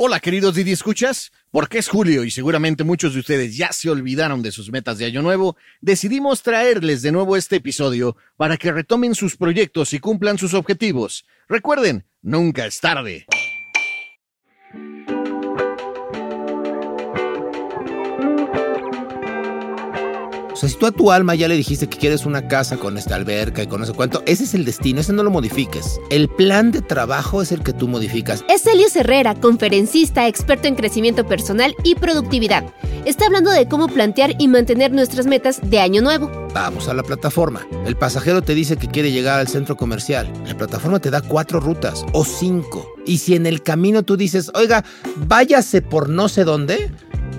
[0.00, 4.42] Hola queridos Didi Escuchas, porque es julio y seguramente muchos de ustedes ya se olvidaron
[4.42, 9.16] de sus metas de año nuevo, decidimos traerles de nuevo este episodio para que retomen
[9.16, 11.26] sus proyectos y cumplan sus objetivos.
[11.48, 13.26] Recuerden, nunca es tarde.
[20.58, 23.14] Sea, si tú a tu alma ya le dijiste que quieres una casa con esta
[23.14, 26.00] alberca y con ese cuento, ese es el destino, ese no lo modifiques.
[26.10, 28.44] El plan de trabajo es el que tú modificas.
[28.48, 32.64] Es Elios Herrera, conferencista, experto en crecimiento personal y productividad.
[33.04, 36.30] Está hablando de cómo plantear y mantener nuestras metas de año nuevo.
[36.52, 37.66] Vamos a la plataforma.
[37.86, 40.30] El pasajero te dice que quiere llegar al centro comercial.
[40.44, 42.86] La plataforma te da cuatro rutas o cinco.
[43.06, 44.84] Y si en el camino tú dices, oiga,
[45.16, 46.90] váyase por no sé dónde,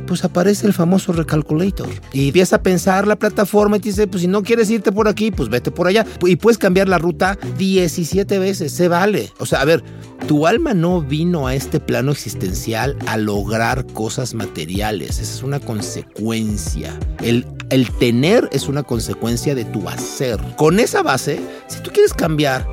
[0.10, 1.88] pues aparece el famoso recalculator.
[2.12, 5.08] Y empieza a pensar la plataforma y te dice, pues si no quieres irte por
[5.08, 6.04] aquí, pues vete por allá.
[6.26, 9.32] Y puedes cambiar la ruta 17 veces, se vale.
[9.38, 9.84] O sea, a ver,
[10.28, 15.60] tu alma no vino a este plano existencial a lograr cosas materiales, esa es una
[15.60, 16.98] consecuencia.
[17.22, 20.40] El, el tener es una consecuencia de tu hacer.
[20.58, 22.66] Con esa base, si tú quieres cambiar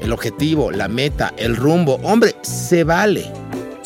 [0.00, 3.30] el objetivo, la meta, el rumbo, hombre, se vale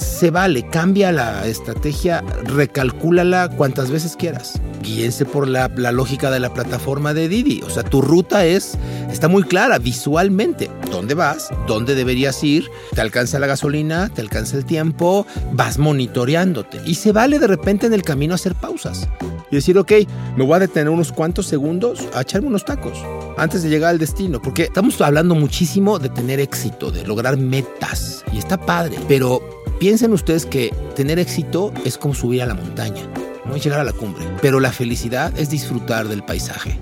[0.01, 4.61] se vale, cambia la estrategia, recalcúlala cuantas veces quieras.
[4.83, 7.61] Guíense por la, lógica de la plataforma de Didi.
[7.63, 8.79] O sea, tu ruta es,
[9.11, 10.71] está muy clara visualmente.
[10.91, 11.51] ¿Dónde vas?
[11.67, 12.69] ¿Dónde deberías ir?
[12.95, 14.09] ¿Te alcanza la gasolina?
[14.09, 15.27] ¿Te alcanza el tiempo?
[15.53, 16.81] Vas monitoreándote.
[16.87, 19.07] Y se vale de repente en el camino hacer pausas.
[19.51, 19.93] Y decir, ok,
[20.37, 22.99] me voy a detener unos cuantos segundos a echarme unos tacos
[23.37, 24.41] antes de llegar al destino.
[24.41, 28.25] Porque estamos hablando muchísimo de tener éxito, de lograr metas.
[28.33, 28.97] Y está padre.
[29.09, 33.03] Pero Piensen ustedes que tener éxito es como subir a la montaña,
[33.47, 36.79] no es llegar a la cumbre, pero la felicidad es disfrutar del paisaje.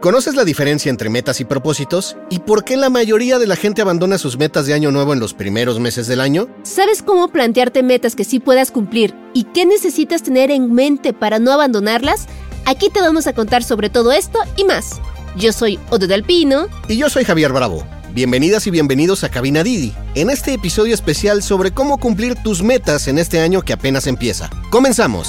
[0.00, 2.16] ¿Conoces la diferencia entre metas y propósitos?
[2.30, 5.20] ¿Y por qué la mayoría de la gente abandona sus metas de año nuevo en
[5.20, 6.48] los primeros meses del año?
[6.64, 11.38] ¿Sabes cómo plantearte metas que sí puedas cumplir y qué necesitas tener en mente para
[11.38, 12.26] no abandonarlas?
[12.64, 15.00] Aquí te vamos a contar sobre todo esto y más.
[15.34, 16.66] Yo soy Odo del Pino.
[16.88, 17.86] Y yo soy Javier Bravo.
[18.12, 23.08] Bienvenidas y bienvenidos a Cabina Didi, en este episodio especial sobre cómo cumplir tus metas
[23.08, 24.50] en este año que apenas empieza.
[24.70, 25.28] Comenzamos.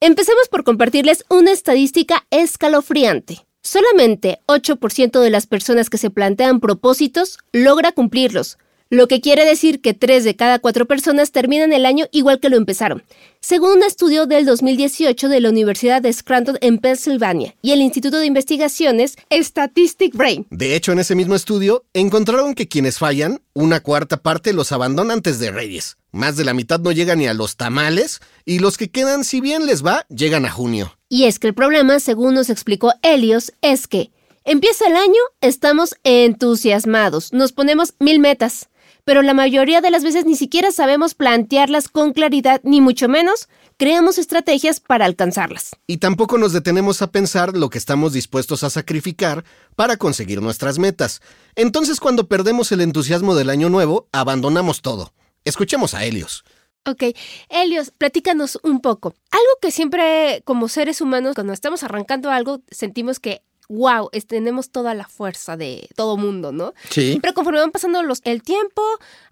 [0.00, 3.46] Empecemos por compartirles una estadística escalofriante.
[3.62, 8.58] Solamente 8% de las personas que se plantean propósitos logra cumplirlos,
[8.90, 12.50] lo que quiere decir que 3 de cada 4 personas terminan el año igual que
[12.50, 13.04] lo empezaron,
[13.40, 18.18] según un estudio del 2018 de la Universidad de Scranton en Pensilvania y el Instituto
[18.18, 20.46] de Investigaciones Statistic Brain.
[20.50, 25.14] De hecho, en ese mismo estudio encontraron que quienes fallan, una cuarta parte los abandona
[25.14, 28.76] antes de Reyes, más de la mitad no llegan ni a los tamales y los
[28.76, 30.98] que quedan, si bien les va, llegan a junio.
[31.08, 34.10] Y es que el problema, según nos explicó Helios, es que
[34.44, 38.70] Empieza el año, estamos entusiasmados, nos ponemos mil metas,
[39.04, 43.48] pero la mayoría de las veces ni siquiera sabemos plantearlas con claridad, ni mucho menos
[43.76, 45.70] creamos estrategias para alcanzarlas.
[45.86, 49.44] Y tampoco nos detenemos a pensar lo que estamos dispuestos a sacrificar
[49.74, 51.22] para conseguir nuestras metas.
[51.54, 55.14] Entonces cuando perdemos el entusiasmo del año nuevo, abandonamos todo.
[55.44, 56.44] Escuchemos a Helios.
[56.86, 57.04] Ok,
[57.48, 59.14] Helios, platícanos un poco.
[59.30, 64.94] Algo que siempre como seres humanos, cuando estamos arrancando algo, sentimos que wow, tenemos toda
[64.94, 66.74] la fuerza de todo mundo, ¿no?
[66.90, 67.18] Sí.
[67.22, 68.82] Pero conforme van pasando los, el tiempo,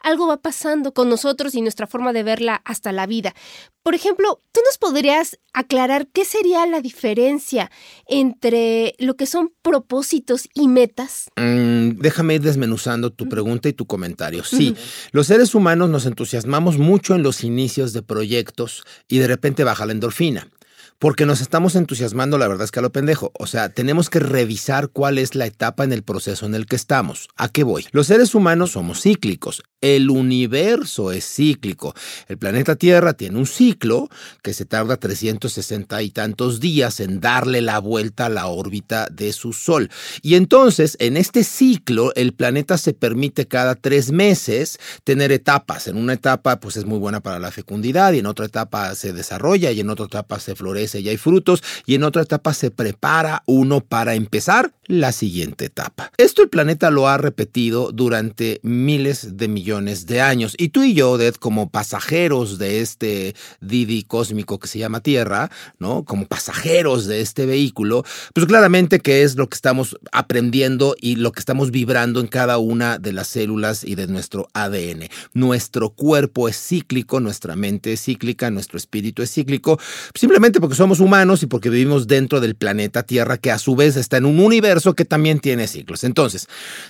[0.01, 3.35] algo va pasando con nosotros y nuestra forma de verla hasta la vida.
[3.83, 7.71] Por ejemplo, ¿tú nos podrías aclarar qué sería la diferencia
[8.07, 11.31] entre lo que son propósitos y metas?
[11.37, 14.45] Mm, déjame ir desmenuzando tu pregunta y tu comentario.
[14.45, 14.77] Sí,
[15.11, 19.87] los seres humanos nos entusiasmamos mucho en los inicios de proyectos y de repente baja
[19.87, 20.49] la endorfina
[20.99, 23.31] porque nos estamos entusiasmando, la verdad es que a lo pendejo.
[23.39, 26.77] O sea, tenemos que revisar cuál es la etapa en el proceso en el que
[26.77, 27.29] estamos.
[27.37, 27.87] ¿A qué voy?
[27.93, 29.63] Los seres humanos somos cíclicos.
[29.81, 31.95] El universo es cíclico.
[32.27, 34.09] El planeta Tierra tiene un ciclo
[34.43, 39.33] que se tarda 360 y tantos días en darle la vuelta a la órbita de
[39.33, 39.91] su Sol.
[40.21, 45.87] Y entonces, en este ciclo, el planeta se permite cada tres meses tener etapas.
[45.87, 49.13] En una etapa, pues es muy buena para la fecundidad, y en otra etapa se
[49.13, 52.71] desarrolla, y en otra etapa se florece y hay frutos, y en otra etapa se
[52.71, 56.11] prepara uno para empezar la siguiente etapa.
[56.17, 60.55] Esto el planeta lo ha repetido durante miles de millones de años.
[60.59, 65.51] Y tú y yo, Odette, como pasajeros de este Didi cósmico que se llama Tierra,
[65.79, 66.05] ¿no?
[66.05, 71.33] Como pasajeros de este vehículo, pues claramente que es lo que estamos aprendiendo y lo
[71.33, 75.09] que estamos vibrando en cada una de las células y de nuestro ADN.
[75.35, 79.79] Nuestro cuerpo es cíclico, nuestra mente es cíclica, nuestro espíritu es cíclico,
[80.15, 83.97] simplemente porque somos humanos y porque vivimos dentro del planeta Tierra, que a su vez
[83.97, 86.05] está en un universo que también tiene ciclos.
[86.05, 86.49] Entonces,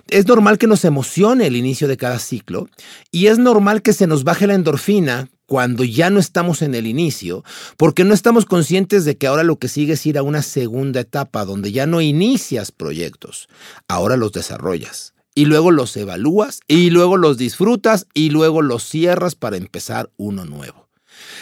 [0.09, 2.69] es normal que nos emocione el inicio de cada ciclo
[3.11, 6.87] y es normal que se nos baje la endorfina cuando ya no estamos en el
[6.87, 7.43] inicio,
[7.79, 11.01] porque no estamos conscientes de que ahora lo que sigue es ir a una segunda
[11.01, 13.49] etapa donde ya no inicias proyectos,
[13.89, 19.37] ahora los desarrollas y luego los evalúas y luego los disfrutas y luego los cierras
[19.37, 20.88] para empezar uno nuevo.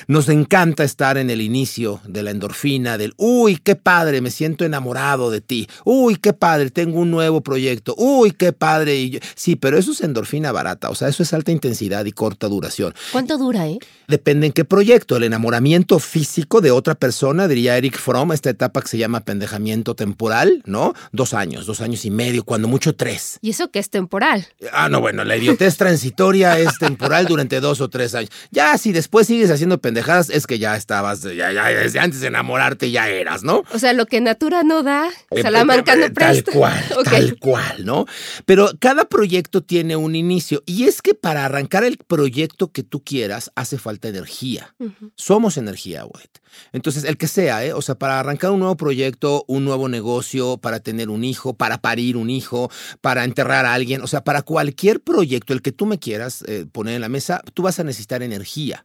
[0.07, 4.65] Nos encanta estar en el inicio de la endorfina, del, uy, qué padre, me siento
[4.65, 9.21] enamorado de ti, uy, qué padre, tengo un nuevo proyecto, uy, qué padre.
[9.35, 12.95] Sí, pero eso es endorfina barata, o sea, eso es alta intensidad y corta duración.
[13.13, 13.79] ¿Cuánto dura, eh?
[14.09, 15.17] Depende en qué proyecto.
[15.17, 19.95] El enamoramiento físico de otra persona, diría Eric Fromm, esta etapa que se llama pendejamiento
[19.95, 20.95] temporal, ¿no?
[21.13, 23.39] Dos años, dos años y medio, cuando mucho tres.
[23.41, 24.47] ¿Y eso qué es temporal?
[24.73, 28.31] Ah, no, bueno, la idiotez transitoria es temporal durante dos o tres años.
[28.51, 32.27] Ya, si después sigues haciendo pendejadas, es que ya estabas, ya, ya, desde antes de
[32.27, 33.63] enamorarte ya eras, ¿no?
[33.73, 36.51] O sea, lo que Natura no da, eh, Salamanca no presta.
[36.51, 38.05] Tal cual, tal cual, ¿no?
[38.47, 43.05] Pero cada proyecto tiene un inicio y es que para arrancar el proyecto que tú
[43.05, 44.75] quieras hace falta energía.
[45.15, 46.25] Somos energía, güey.
[46.73, 47.73] Entonces, el que sea, ¿eh?
[47.73, 51.79] O sea, para arrancar un nuevo proyecto, un nuevo negocio, para tener un hijo, para
[51.79, 55.87] parir un hijo, para enterrar a alguien, o sea, para cualquier proyecto, el que tú
[55.87, 58.85] me quieras eh, poner en la mesa, tú vas a necesitar energía.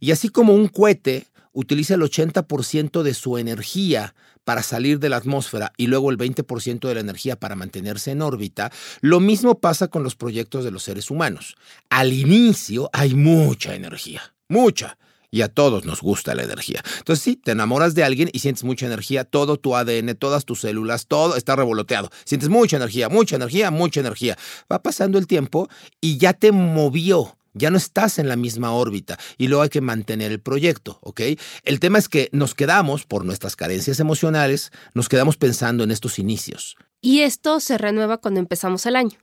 [0.00, 4.14] Y así como un cohete utiliza el 80% de su energía
[4.44, 8.22] para salir de la atmósfera y luego el 20% de la energía para mantenerse en
[8.22, 8.70] órbita,
[9.00, 11.56] lo mismo pasa con los proyectos de los seres humanos.
[11.90, 14.98] Al inicio hay mucha energía, mucha.
[15.32, 16.82] Y a todos nos gusta la energía.
[16.98, 20.60] Entonces sí, te enamoras de alguien y sientes mucha energía, todo tu ADN, todas tus
[20.60, 22.10] células, todo está revoloteado.
[22.24, 24.38] Sientes mucha energía, mucha energía, mucha energía.
[24.70, 25.68] Va pasando el tiempo
[26.00, 29.80] y ya te movió ya no estás en la misma órbita y luego hay que
[29.80, 31.20] mantener el proyecto, ¿ok?
[31.64, 36.18] El tema es que nos quedamos, por nuestras carencias emocionales, nos quedamos pensando en estos
[36.18, 36.76] inicios.
[37.00, 39.18] Y esto se renueva cuando empezamos el año.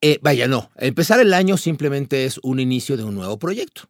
[0.00, 0.70] Eh, vaya, no.
[0.76, 3.82] Empezar el año simplemente es un inicio de un nuevo proyecto.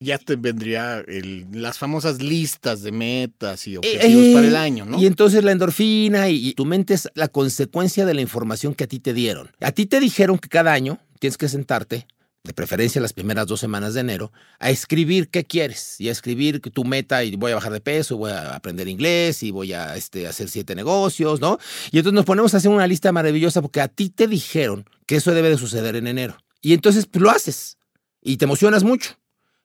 [0.00, 1.04] Ya te vendría
[1.52, 5.00] las famosas listas de metas y objetivos para el eh, año, ¿no?
[5.00, 8.86] Y entonces la endorfina y tu mente es la consecuencia de la información que a
[8.86, 9.50] ti te dieron.
[9.60, 12.06] A ti te dijeron que cada año tienes que sentarte
[12.44, 16.60] de preferencia las primeras dos semanas de enero, a escribir qué quieres y a escribir
[16.60, 19.96] tu meta y voy a bajar de peso, voy a aprender inglés y voy a
[19.96, 21.58] este, hacer siete negocios, ¿no?
[21.90, 25.16] Y entonces nos ponemos a hacer una lista maravillosa porque a ti te dijeron que
[25.16, 26.36] eso debe de suceder en enero.
[26.60, 27.78] Y entonces pues, lo haces
[28.20, 29.18] y te emocionas mucho.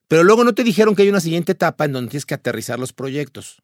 [0.08, 2.80] Pero luego no te dijeron que hay una siguiente etapa en donde tienes que aterrizar
[2.80, 3.62] los proyectos.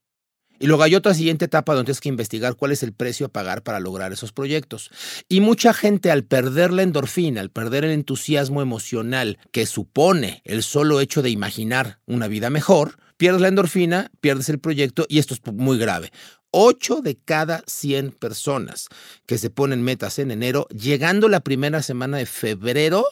[0.60, 3.30] Y luego hay otra siguiente etapa donde tienes que investigar cuál es el precio a
[3.30, 4.92] pagar para lograr esos proyectos.
[5.28, 10.64] Y mucha gente al perder la endorfina, al perder el entusiasmo emocional que supone el
[10.64, 15.34] solo hecho de imaginar una vida mejor, pierdes la endorfina, pierdes el proyecto y esto
[15.34, 16.12] es muy grave.
[16.52, 18.88] 8 de cada 100 personas
[19.26, 23.06] que se ponen metas en enero, llegando la primera semana de febrero,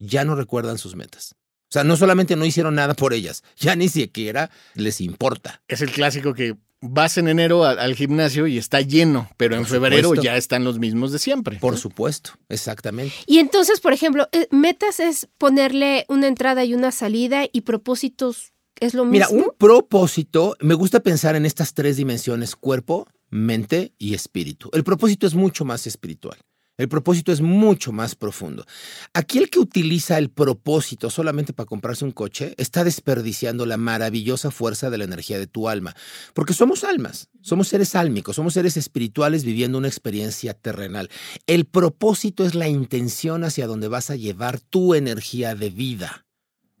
[0.00, 1.36] ya no recuerdan sus metas.
[1.68, 5.62] O sea, no solamente no hicieron nada por ellas, ya ni siquiera les importa.
[5.68, 10.14] Es el clásico que vas en enero al, gimnasio y está lleno, pero en febrero
[10.14, 11.58] ya están los mismos de siempre.
[11.58, 13.14] Por supuesto, exactamente.
[13.26, 18.52] Y entonces, por ejemplo, eh, metas es ponerle una entrada y una salida y propósitos
[18.80, 19.12] es lo mismo.
[19.12, 24.70] Mira, un propósito, me gusta pensar en estas tres dimensiones, cuerpo, mente y espíritu.
[24.72, 26.38] El propósito es mucho más espiritual.
[26.80, 28.64] El propósito es mucho más profundo.
[29.12, 34.50] Aquí el que utiliza el propósito solamente para comprarse un coche está desperdiciando la maravillosa
[34.50, 35.94] fuerza de la energía de tu alma,
[36.32, 41.10] porque somos almas, somos seres álmicos, somos seres espirituales viviendo una experiencia terrenal.
[41.46, 46.24] El propósito es la intención hacia donde vas a llevar tu energía de vida.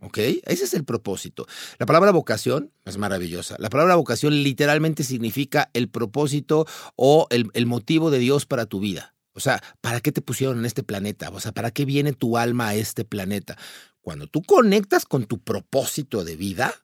[0.00, 0.16] ¿Ok?
[0.16, 1.46] Ese es el propósito.
[1.78, 3.56] La palabra vocación es maravillosa.
[3.58, 6.66] La palabra vocación literalmente significa el propósito
[6.96, 9.14] o el, el motivo de Dios para tu vida.
[9.32, 11.30] O sea, ¿para qué te pusieron en este planeta?
[11.30, 13.56] O sea, ¿para qué viene tu alma a este planeta?
[14.00, 16.74] Cuando tú conectas con tu propósito de vida,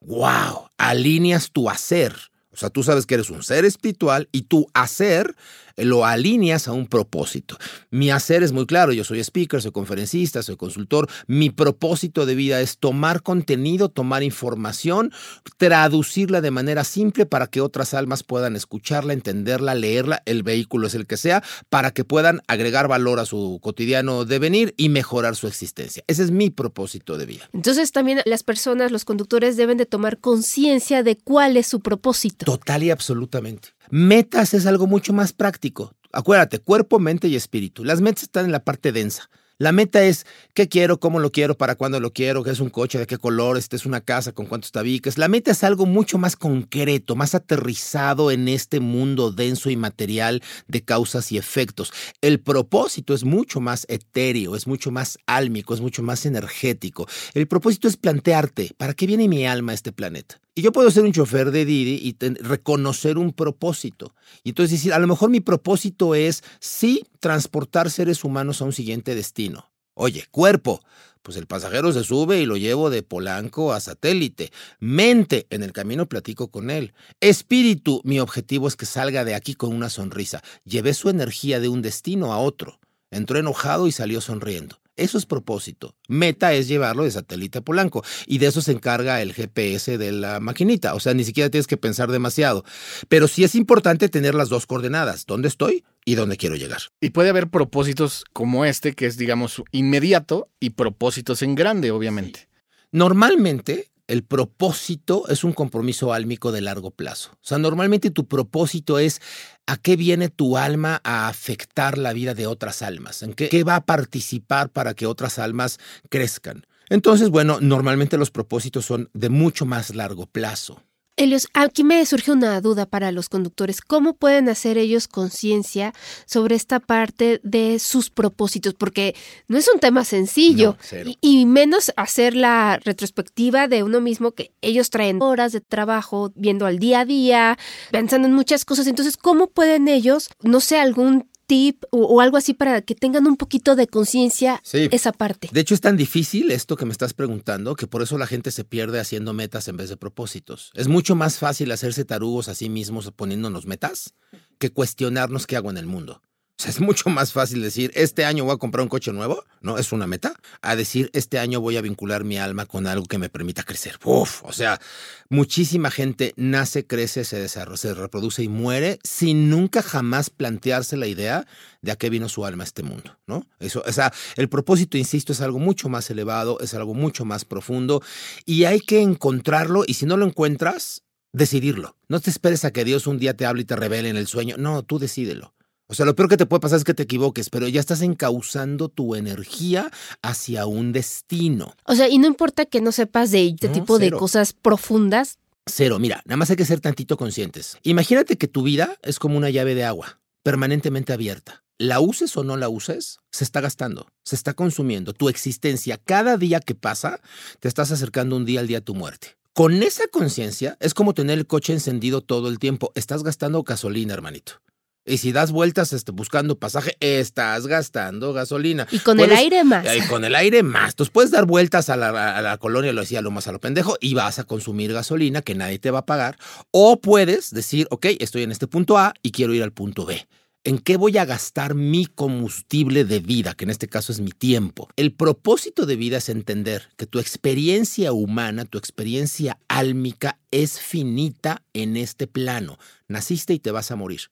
[0.00, 2.14] wow, alineas tu hacer.
[2.52, 5.36] O sea, tú sabes que eres un ser espiritual y tu hacer
[5.76, 7.56] lo alineas a un propósito.
[7.90, 11.08] Mi hacer es muy claro, yo soy speaker, soy conferencista, soy consultor.
[11.26, 15.12] Mi propósito de vida es tomar contenido, tomar información,
[15.56, 20.94] traducirla de manera simple para que otras almas puedan escucharla, entenderla, leerla, el vehículo es
[20.94, 25.46] el que sea, para que puedan agregar valor a su cotidiano devenir y mejorar su
[25.46, 26.02] existencia.
[26.06, 27.48] Ese es mi propósito de vida.
[27.52, 32.44] Entonces también las personas, los conductores deben de tomar conciencia de cuál es su propósito.
[32.44, 33.70] Total y absolutamente.
[33.90, 35.94] Metas es algo mucho más práctico.
[36.12, 37.84] Acuérdate, cuerpo, mente y espíritu.
[37.84, 39.30] Las metas están en la parte densa.
[39.60, 40.24] La meta es
[40.54, 43.18] qué quiero, cómo lo quiero, para cuándo lo quiero, qué es un coche, de qué
[43.18, 45.18] color, este es una casa, con cuántos tabiques.
[45.18, 50.42] La meta es algo mucho más concreto, más aterrizado en este mundo denso y material
[50.66, 51.92] de causas y efectos.
[52.22, 57.06] El propósito es mucho más etéreo, es mucho más álmico, es mucho más energético.
[57.34, 60.40] El propósito es plantearte, ¿para qué viene mi alma a este planeta?
[60.54, 64.14] Y yo puedo ser un chofer de Didi y reconocer un propósito.
[64.42, 68.72] Y entonces decir, a lo mejor mi propósito es, sí, transportar seres humanos a un
[68.72, 69.70] siguiente destino.
[69.94, 70.80] Oye, cuerpo,
[71.22, 74.50] pues el pasajero se sube y lo llevo de Polanco a satélite.
[74.78, 76.94] Mente, en el camino platico con él.
[77.20, 80.42] Espíritu, mi objetivo es que salga de aquí con una sonrisa.
[80.64, 82.80] Llevé su energía de un destino a otro.
[83.10, 84.80] Entró enojado y salió sonriendo.
[84.96, 85.96] Eso es propósito.
[86.08, 90.12] Meta es llevarlo de satélite a Polanco y de eso se encarga el GPS de
[90.12, 90.94] la maquinita.
[90.94, 92.64] O sea, ni siquiera tienes que pensar demasiado.
[93.08, 95.26] Pero sí es importante tener las dos coordenadas.
[95.26, 95.84] ¿Dónde estoy?
[96.04, 96.80] Y dónde quiero llegar.
[97.00, 102.48] Y puede haber propósitos como este, que es, digamos, inmediato, y propósitos en grande, obviamente.
[102.92, 107.30] Normalmente, el propósito es un compromiso álmico de largo plazo.
[107.34, 109.20] O sea, normalmente tu propósito es
[109.66, 113.62] a qué viene tu alma a afectar la vida de otras almas, en qué, qué
[113.62, 115.78] va a participar para que otras almas
[116.08, 116.66] crezcan.
[116.88, 120.82] Entonces, bueno, normalmente los propósitos son de mucho más largo plazo.
[121.20, 123.82] Elios, aquí me surge una duda para los conductores.
[123.82, 125.92] ¿Cómo pueden hacer ellos conciencia
[126.24, 128.72] sobre esta parte de sus propósitos?
[128.72, 129.14] Porque
[129.46, 130.78] no es un tema sencillo.
[131.20, 136.64] y, menos hacer la retrospectiva de uno mismo que ellos traen horas de trabajo, viendo
[136.64, 137.58] al día a día,
[137.90, 138.86] pensando en muchas cosas.
[138.86, 143.36] Entonces, ¿cómo pueden ellos, no sé, algún tip o, algo así para que tengan un
[143.36, 145.48] poquito de conciencia esa parte.
[145.50, 148.52] De hecho, es tan difícil esto que me estás preguntando que por eso la gente
[148.52, 150.70] se pierde haciendo metas en vez de propósitos.
[150.76, 154.14] Es mucho más fácil hacerse tarugos a sí mismos poniéndonos metas
[154.60, 156.22] que cuestionarnos qué hago en el mundo
[156.66, 159.78] es mucho más fácil decir, este año voy a comprar un coche nuevo, ¿no?
[159.78, 163.18] Es una meta, a decir, este año voy a vincular mi alma con algo que
[163.18, 163.98] me permita crecer.
[164.04, 164.80] Uf, o sea,
[165.28, 171.06] muchísima gente nace, crece, se desarrolla, se reproduce y muere sin nunca jamás plantearse la
[171.06, 171.46] idea
[171.82, 173.46] de a qué vino su alma a este mundo, ¿no?
[173.58, 177.44] Eso, o sea, el propósito, insisto, es algo mucho más elevado, es algo mucho más
[177.44, 178.02] profundo
[178.44, 181.02] y hay que encontrarlo y si no lo encuentras,
[181.32, 181.96] decidirlo.
[182.08, 184.26] No te esperes a que Dios un día te hable y te revele en el
[184.26, 184.56] sueño.
[184.58, 185.54] No, tú decídelo.
[185.90, 188.00] O sea, lo peor que te puede pasar es que te equivoques, pero ya estás
[188.00, 189.90] encauzando tu energía
[190.22, 191.74] hacia un destino.
[191.84, 195.40] O sea, y no importa que no sepas de este tipo de cosas profundas.
[195.66, 197.76] Cero, mira, nada más hay que ser tantito conscientes.
[197.82, 201.64] Imagínate que tu vida es como una llave de agua, permanentemente abierta.
[201.76, 205.12] La uses o no la uses, se está gastando, se está consumiendo.
[205.12, 207.18] Tu existencia, cada día que pasa,
[207.58, 209.36] te estás acercando un día al día a tu muerte.
[209.54, 212.92] Con esa conciencia es como tener el coche encendido todo el tiempo.
[212.94, 214.60] Estás gastando gasolina, hermanito.
[215.10, 218.86] Y si das vueltas este, buscando pasaje, estás gastando gasolina.
[218.92, 219.84] Y con el aire más.
[219.96, 220.90] Y con el aire más.
[220.90, 224.14] Entonces puedes dar vueltas a la, colonia, lo decía lo más a lo pendejo, y
[224.14, 226.38] vas a consumir gasolina que nadie te va a pagar.
[226.70, 230.28] O puedes decir, ok, estoy en este punto A y quiero ir al punto B.
[230.62, 234.30] ¿En qué voy a gastar mi combustible de vida, que en este caso es mi
[234.30, 234.88] tiempo?
[234.94, 241.62] El propósito de vida es entender que tu experiencia humana, tu experiencia álmica es finita
[241.72, 242.78] en este plano.
[243.08, 244.30] Naciste y te vas a morir.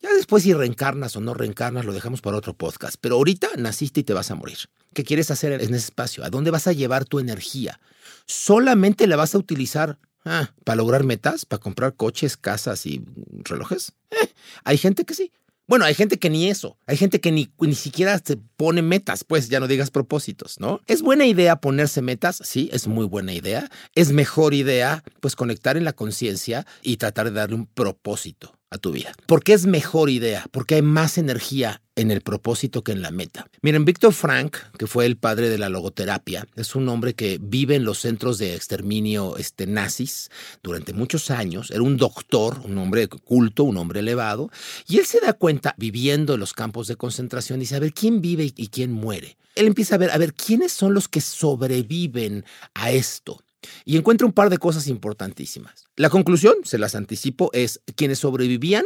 [0.00, 4.00] Ya después si reencarnas o no reencarnas lo dejamos para otro podcast, pero ahorita naciste
[4.00, 4.58] y te vas a morir.
[4.92, 6.24] ¿Qué quieres hacer en ese espacio?
[6.24, 7.80] ¿A dónde vas a llevar tu energía?
[8.26, 13.02] ¿Solamente la vas a utilizar ah, para lograr metas, para comprar coches, casas y
[13.44, 13.92] relojes?
[14.10, 14.28] Eh,
[14.64, 15.32] hay gente que sí.
[15.68, 19.24] Bueno, hay gente que ni eso, hay gente que ni, ni siquiera se pone metas,
[19.24, 20.80] pues ya no digas propósitos, ¿no?
[20.86, 22.40] ¿Es buena idea ponerse metas?
[22.44, 23.68] Sí, es muy buena idea.
[23.96, 28.92] Es mejor idea, pues conectar en la conciencia y tratar de darle un propósito tu
[28.92, 29.12] vida.
[29.26, 30.46] ¿Por qué es mejor idea?
[30.50, 33.46] Porque hay más energía en el propósito que en la meta.
[33.62, 37.74] Miren, Víctor Frank, que fue el padre de la logoterapia, es un hombre que vive
[37.74, 40.30] en los centros de exterminio este, nazis
[40.62, 41.70] durante muchos años.
[41.70, 44.50] Era un doctor, un hombre culto, un hombre elevado.
[44.86, 48.20] Y él se da cuenta, viviendo en los campos de concentración, dice, a ver, ¿quién
[48.20, 49.36] vive y quién muere?
[49.54, 53.40] Él empieza a ver, a ver, ¿quiénes son los que sobreviven a esto?
[53.84, 55.86] Y encuentra un par de cosas importantísimas.
[55.96, 58.84] La conclusión, se las anticipo, es quienes sobrevivían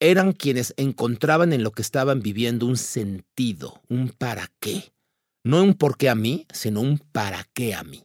[0.00, 4.92] eran quienes encontraban en lo que estaban viviendo un sentido, un para qué.
[5.44, 8.02] No un por qué a mí, sino un para qué a mí.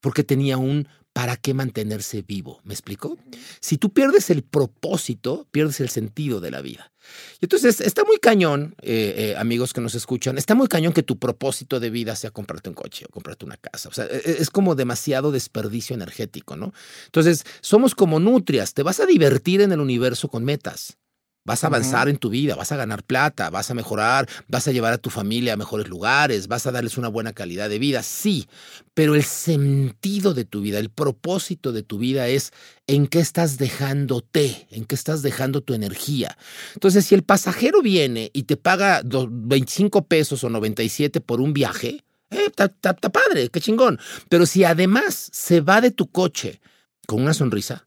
[0.00, 2.60] Porque tenía un ¿para qué mantenerse vivo?
[2.64, 3.16] ¿Me explico?
[3.60, 6.92] Si tú pierdes el propósito, pierdes el sentido de la vida.
[7.40, 11.04] Y entonces está muy cañón, eh, eh, amigos que nos escuchan, está muy cañón que
[11.04, 13.88] tu propósito de vida sea comprarte un coche o comprarte una casa.
[13.88, 16.74] O sea, e, e, es como demasiado desperdicio energético, ¿no?
[17.06, 20.98] Entonces, somos como nutrias, te vas a divertir en el universo con metas.
[21.44, 24.72] Vas a avanzar en tu vida, vas a ganar plata, vas a mejorar, vas a
[24.72, 28.02] llevar a tu familia a mejores lugares, vas a darles una buena calidad de vida,
[28.02, 28.48] sí,
[28.94, 32.52] pero el sentido de tu vida, el propósito de tu vida es
[32.86, 36.38] en qué estás dejándote, en qué estás dejando tu energía.
[36.74, 42.04] Entonces, si el pasajero viene y te paga 25 pesos o 97 por un viaje,
[42.30, 43.98] está eh, padre, qué chingón.
[44.28, 46.60] Pero si además se va de tu coche
[47.06, 47.86] con una sonrisa,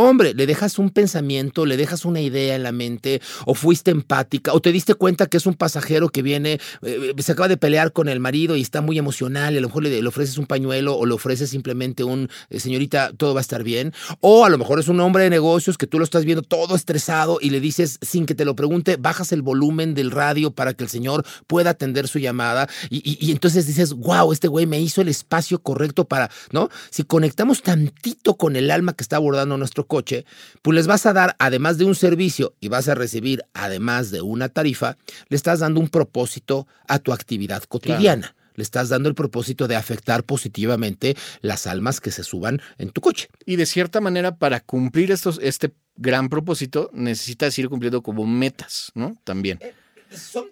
[0.00, 4.52] Hombre, le dejas un pensamiento, le dejas una idea en la mente, o fuiste empática,
[4.52, 7.92] o te diste cuenta que es un pasajero que viene, eh, se acaba de pelear
[7.92, 10.96] con el marido y está muy emocional, y a lo mejor le, ofreces un pañuelo
[10.96, 13.92] o le ofreces simplemente un, eh, señorita, todo va a estar bien.
[14.20, 16.76] O a lo mejor es un hombre de negocios que tú lo estás viendo todo
[16.76, 20.74] estresado y le dices, sin que te lo pregunte, bajas el volumen del radio para
[20.74, 22.68] que el señor pueda atender su llamada.
[22.88, 26.68] Y, y entonces dices, wow, este güey me hizo el espacio correcto para, ¿no?
[26.90, 30.24] Si conectamos tantito con el alma que está abordando nuestro coche,
[30.62, 34.22] pues les vas a dar, además de un servicio y vas a recibir, además de
[34.22, 34.96] una tarifa,
[35.28, 38.36] le estás dando un propósito a tu actividad cotidiana.
[38.54, 43.00] Le estás dando el propósito de afectar positivamente las almas que se suban en tu
[43.00, 43.28] coche.
[43.46, 48.90] Y de cierta manera, para cumplir estos, este gran propósito, necesitas ir cumpliendo como metas,
[48.94, 49.16] ¿no?
[49.22, 49.58] También.
[49.60, 49.74] Eh,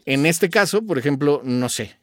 [0.05, 1.99] en este caso, por ejemplo, no sé,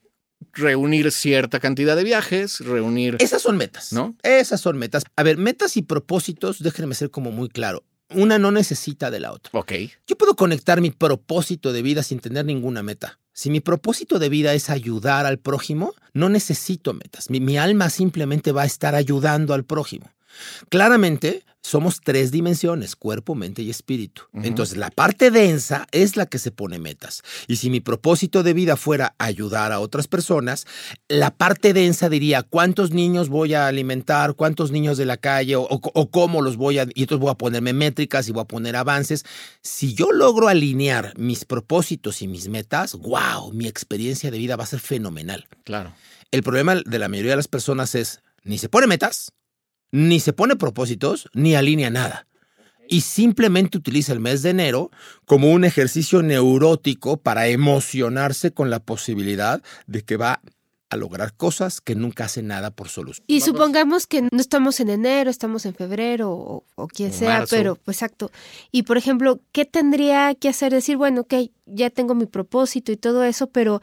[0.53, 3.17] reunir cierta cantidad de viajes, reunir...
[3.19, 4.15] Esas son metas, ¿no?
[4.23, 5.03] Esas son metas.
[5.15, 7.83] A ver, metas y propósitos, déjenme ser como muy claro.
[8.09, 9.51] Una no necesita de la otra.
[9.53, 9.73] Ok.
[10.07, 13.19] Yo puedo conectar mi propósito de vida sin tener ninguna meta.
[13.33, 17.31] Si mi propósito de vida es ayudar al prójimo, no necesito metas.
[17.31, 20.11] Mi, mi alma simplemente va a estar ayudando al prójimo.
[20.69, 24.23] Claramente, somos tres dimensiones, cuerpo, mente y espíritu.
[24.33, 27.21] Entonces, la parte densa es la que se pone metas.
[27.47, 30.67] Y si mi propósito de vida fuera ayudar a otras personas,
[31.07, 36.09] la parte densa diría cuántos niños voy a alimentar, cuántos niños de la calle o,
[36.11, 36.83] cómo los voy a...
[36.93, 39.23] Y entonces voy a ponerme métricas y voy a poner avances.
[39.61, 44.65] Si yo logro alinear mis propósitos y mis metas, wow, mi experiencia de vida va
[44.65, 45.47] a ser fenomenal.
[45.63, 45.93] Claro.
[46.31, 49.31] El problema de la mayoría de las personas es, ni se pone metas,
[49.93, 52.25] ni se pone propósitos, ni alinea nada.
[52.89, 54.89] Y simplemente utiliza el mes de enero
[55.25, 60.41] como un ejercicio neurótico para emocionarse con la posibilidad de que va
[60.89, 63.23] a lograr cosas que nunca hace nada por solución.
[63.27, 67.75] Y supongamos que no estamos en enero, estamos en febrero o, o quien sea, pero
[67.75, 68.31] pues exacto.
[68.71, 70.73] Y por ejemplo, ¿qué tendría que hacer?
[70.73, 71.33] Decir, bueno, ok,
[71.67, 73.79] ya tengo mi propósito y todo eso, pero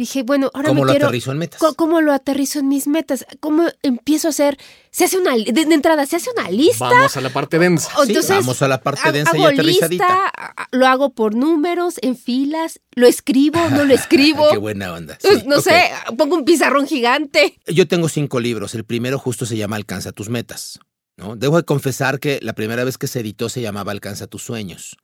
[0.00, 1.60] dije, bueno, ahora ¿Cómo lo aterrizo en metas?
[1.76, 3.26] ¿Cómo lo aterrizo en mis metas?
[3.38, 4.56] ¿Cómo empiezo a hacer?
[4.90, 6.86] Se hace una, de, entrada, se hace una lista.
[6.86, 7.90] Vamos a la parte densa.
[8.02, 10.08] Entonces, vamos a la parte densa y aterrizadita.
[10.08, 14.50] Lista, lo hago por números, en filas, lo escribo, no lo escribo.
[14.50, 15.18] Qué buena onda.
[15.44, 17.58] no sé, pongo un pizarrón gigante.
[17.66, 18.74] Yo tengo cinco libros.
[18.74, 20.80] El primero justo se llama Alcanza tus metas.
[21.18, 21.36] ¿no?
[21.36, 24.96] Debo de confesar que la primera vez que se editó se llamaba Alcanza tus sueños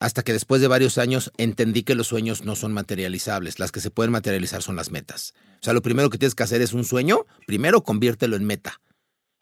[0.00, 3.80] hasta que después de varios años entendí que los sueños no son materializables, las que
[3.80, 5.34] se pueden materializar son las metas.
[5.60, 8.80] O sea, lo primero que tienes que hacer es un sueño, primero conviértelo en meta.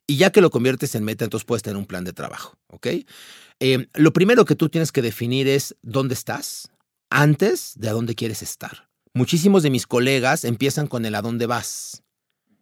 [0.07, 2.87] Y ya que lo conviertes en meta, entonces puedes tener un plan de trabajo, ¿ok?
[3.61, 6.71] Eh, lo primero que tú tienes que definir es dónde estás
[7.09, 8.88] antes de a dónde quieres estar.
[9.15, 12.02] Muchísimos de mis colegas empiezan con el a dónde vas.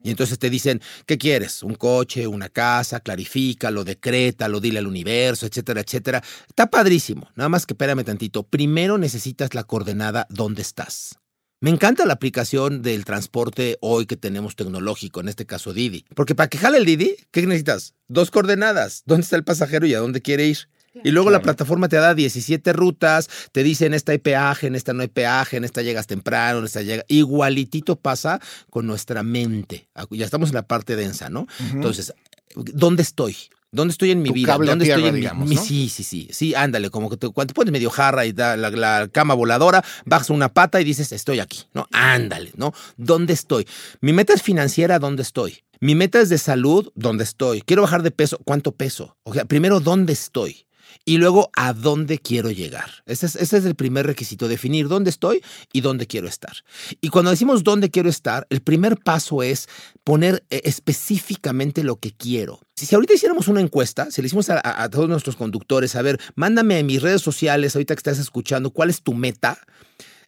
[0.03, 1.63] Y entonces te dicen, ¿qué quieres?
[1.63, 3.01] ¿Un coche, una casa?
[3.01, 6.23] Clarifícalo, decrétalo, dile al universo, etcétera, etcétera.
[6.49, 7.29] Está padrísimo.
[7.37, 8.43] Nada más que espérame tantito.
[8.43, 11.19] Primero necesitas la coordenada dónde estás.
[11.63, 16.07] Me encanta la aplicación del transporte hoy que tenemos tecnológico, en este caso Didi.
[16.15, 17.95] Porque para que jale el Didi, ¿qué necesitas?
[18.09, 19.03] Dos coordenadas.
[19.05, 20.71] ¿Dónde está el pasajero y a dónde quiere ir?
[21.05, 24.75] Y luego la plataforma te da 17 rutas, te dice en esta hay peaje, en
[24.75, 27.05] esta no hay peaje, en esta llegas temprano, en esta llega.
[27.09, 29.89] Igualitito pasa con nuestra mente.
[30.11, 31.47] Ya estamos en la parte densa, ¿no?
[31.73, 32.13] Entonces,
[32.55, 33.37] ¿dónde estoy?
[33.73, 34.59] ¿Dónde estoy en mi vida?
[34.59, 36.29] ¿Dónde estoy en digamos, mi, Sí, sí, sí.
[36.33, 39.85] Sí, ándale, como que te, cuando te pones medio jarra y da la, cama voladora,
[40.05, 41.87] bajas una pata y dices, estoy aquí, ¿no?
[41.93, 42.75] Ándale, ¿no?
[42.97, 43.69] ¿Dónde estoy?
[44.01, 45.63] Mi meta es financiera, ¿dónde estoy?
[45.79, 47.63] Mi meta es de salud, ¿dónde estoy?
[47.63, 49.17] Quiero bajar de peso, ¿cuánto peso?
[49.23, 50.67] O sea, primero, ¿dónde estoy?
[51.05, 52.91] Y luego a dónde quiero llegar.
[53.07, 56.53] Ese es, el primer requisito, definir dónde estoy y dónde quiero estar.
[57.01, 59.69] Y cuando decimos dónde quiero estar, el primer paso es
[60.05, 62.61] poner eh, específicamente lo que quiero.
[62.77, 66.79] Si, ahorita hiciéramos una encuesta, si le hicimos a, todos nuestros conductores, a ver, mándame
[66.79, 69.59] en mis redes sociales, ahorita que estás escuchando, cuál es tu meta,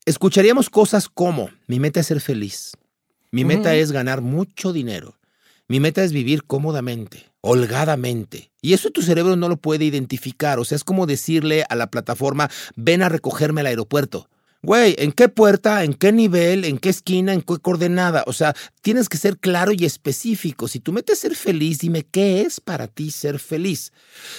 [0.04, 2.72] escucharíamos cosas como, mi meta es ser feliz,
[3.30, 5.18] mi meta es ganar mucho dinero,
[5.72, 8.50] mi meta es vivir cómodamente, holgadamente.
[8.60, 10.58] Y eso tu cerebro no lo puede identificar.
[10.58, 14.28] O sea, es como decirle a la plataforma, ven a recogerme al aeropuerto.
[14.60, 18.22] Güey, ¿en qué puerta, en qué nivel, en qué esquina, en qué coordenada?
[18.26, 20.68] O sea, tienes que ser claro y específico.
[20.68, 23.94] Si tú metes ser feliz, dime qué es para ti ser feliz.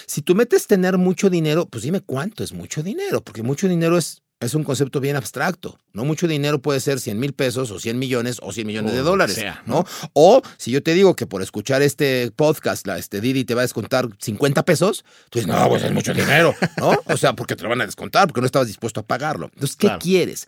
[0.05, 3.97] Si tú metes tener mucho dinero, pues dime cuánto es mucho dinero, porque mucho dinero
[3.97, 5.79] es es un concepto bien abstracto.
[5.93, 8.99] No mucho dinero puede ser 100 mil pesos o 100 millones o 100 millones de
[8.99, 9.43] dólares.
[9.65, 9.86] ¿no?
[10.13, 13.62] O si yo te digo que por escuchar este podcast, la, este Didi te va
[13.62, 16.93] a descontar 50 pesos, tú dices, no, pues es mucho dinero, ¿no?
[17.06, 19.49] O sea, porque te lo van a descontar, porque no estabas dispuesto a pagarlo.
[19.53, 20.47] Entonces, ¿qué quieres?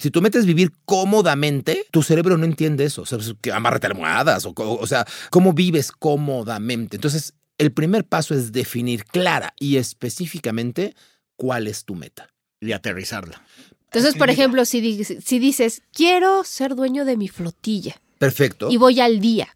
[0.00, 3.02] Si tú metes vivir cómodamente, tu cerebro no entiende eso.
[3.02, 6.96] O sea, pues, que amárrate almohadas, o, o sea, cómo vives cómodamente.
[6.96, 10.94] Entonces, el primer paso es definir clara y específicamente
[11.36, 12.28] cuál es tu meta
[12.60, 13.42] y aterrizarla.
[13.86, 17.96] Entonces, por ejemplo, si, si dices, quiero ser dueño de mi flotilla.
[18.18, 18.70] Perfecto.
[18.70, 19.48] Y voy al día.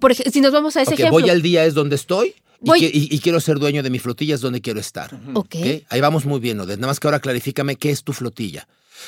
[0.00, 1.12] Por si nos vamos a ese ejemplo.
[1.12, 2.34] Voy al día es donde estoy.
[2.76, 5.10] Y, quiero ser dueño de mi flotilla es donde quiero estar.
[5.34, 5.56] Ok.
[5.88, 8.66] Ahí vamos muy bien, Nada más que ahora clarifícame qué es tu flotilla.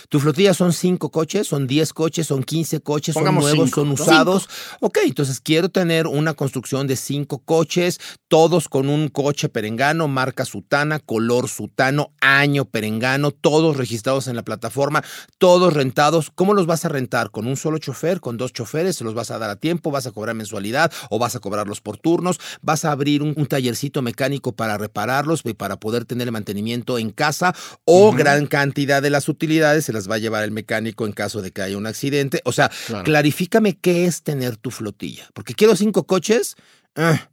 [0.08, 4.48] Tu flotilla son cinco coches, son diez coches, son quince coches, son nuevos, son usados.
[4.80, 10.44] Ok, entonces quiero tener una construcción de cinco coches, todos con un coche perengano, marca
[10.44, 15.04] sutana, color sutano, año perengano, todos registrados en la plataforma,
[15.38, 16.30] todos rentados.
[16.34, 17.30] ¿Cómo los vas a rentar?
[17.30, 18.20] ¿Con un solo chofer?
[18.20, 18.96] ¿Con dos choferes?
[18.96, 19.90] ¿Se los vas a dar a tiempo?
[19.90, 22.38] ¿Vas a cobrar mensualidad o vas a cobrarlos por turnos?
[22.62, 27.10] ¿Vas a abrir un, tallercito mecánico para repararlos y para poder tener el mantenimiento en
[27.10, 27.54] casa?
[27.84, 29.85] ¿O gran cantidad de las utilidades?
[29.86, 32.42] Se las va a llevar el mecánico en caso de que haya un accidente.
[32.44, 32.70] O sea,
[33.04, 35.28] clarifícame qué es tener tu flotilla.
[35.32, 36.56] Porque quiero cinco coches.
[36.94, 37.30] Ah,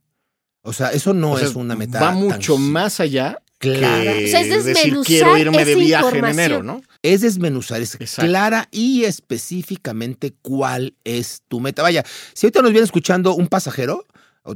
[0.61, 1.99] o sea, eso no es una meta.
[1.99, 4.11] Va mucho más allá Claro.
[4.11, 6.81] o sea, es decir, quiero irme de viaje en enero, ¿no?
[7.01, 11.81] Es desmenuzar, es clara y específicamente cuál es tu meta.
[11.81, 14.05] Vaya, si ahorita nos viene escuchando un pasajero,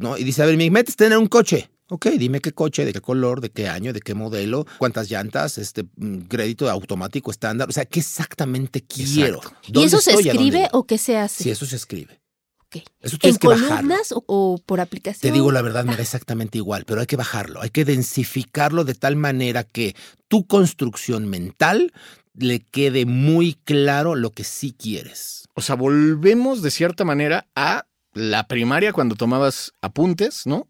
[0.02, 0.18] ¿no?
[0.18, 1.70] Y dice, a ver, mi meta es tener un coche.
[1.90, 5.58] Ok, dime qué coche, de qué color, de qué año, de qué modelo, cuántas llantas,
[5.58, 9.40] este mm, crédito automático estándar, o sea, qué exactamente quiero.
[9.68, 11.44] ¿Y eso se escribe o qué se hace?
[11.46, 12.20] Sí, eso se escribe.
[12.66, 12.84] Ok.
[13.00, 15.22] Eso ¿En columnas o, por aplicación?
[15.22, 18.84] Te digo la verdad, me da exactamente igual, pero hay que bajarlo, hay que densificarlo
[18.84, 19.96] de tal manera que
[20.28, 21.94] tu construcción mental
[22.34, 25.48] le quede muy claro lo que sí quieres.
[25.54, 30.68] O sea, volvemos de cierta manera a la primaria cuando tomabas apuntes, ¿no?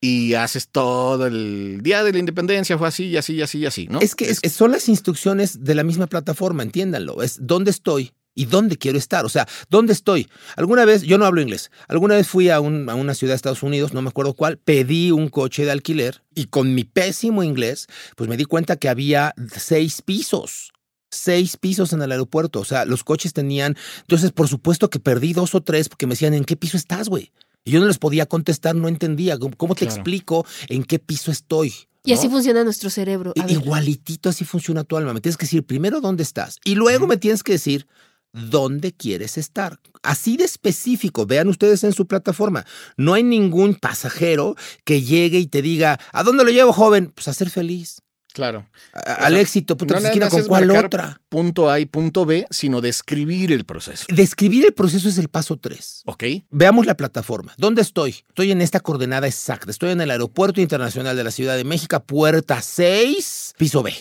[0.00, 3.66] Y haces todo el día de la independencia, fue así y así y así y
[3.66, 4.00] así, ¿no?
[4.00, 7.22] Es que son las instrucciones de la misma plataforma, entiéndanlo.
[7.22, 9.24] Es dónde estoy y dónde quiero estar.
[9.24, 10.28] O sea, ¿dónde estoy?
[10.54, 13.64] Alguna vez, yo no hablo inglés, alguna vez fui a, a una ciudad de Estados
[13.64, 17.88] Unidos, no me acuerdo cuál, pedí un coche de alquiler y con mi pésimo inglés,
[18.14, 20.72] pues me di cuenta que había seis pisos
[21.10, 22.60] seis pisos en el aeropuerto.
[22.60, 23.76] O sea, los coches tenían.
[24.00, 27.08] Entonces, por supuesto que perdí dos o tres porque me decían, ¿en qué piso estás,
[27.08, 27.32] güey?
[27.68, 29.38] Y yo no les podía contestar, no entendía.
[29.38, 31.74] ¿Cómo te explico en qué piso estoy?
[32.02, 33.34] Y así funciona nuestro cerebro.
[33.46, 35.12] Igualitito así funciona tu alma.
[35.12, 37.86] Me tienes que decir primero dónde estás y luego me tienes que decir
[38.32, 39.78] dónde quieres estar.
[40.02, 42.64] Así de específico, vean ustedes en su plataforma.
[42.96, 47.12] No hay ningún pasajero que llegue y te diga, ¿a dónde lo llevo, joven?
[47.14, 48.00] Pues a ser feliz.
[48.38, 48.68] Claro.
[48.92, 51.20] al éxito, puta, no con cuál otra.
[51.28, 54.04] Punto A y punto B, sino describir el proceso.
[54.10, 56.02] Describir el proceso es el paso 3.
[56.06, 56.22] Ok.
[56.48, 57.52] Veamos la plataforma.
[57.58, 58.10] ¿Dónde estoy?
[58.28, 59.72] Estoy en esta coordenada exacta.
[59.72, 63.92] Estoy en el Aeropuerto Internacional de la Ciudad de México, puerta 6, piso B.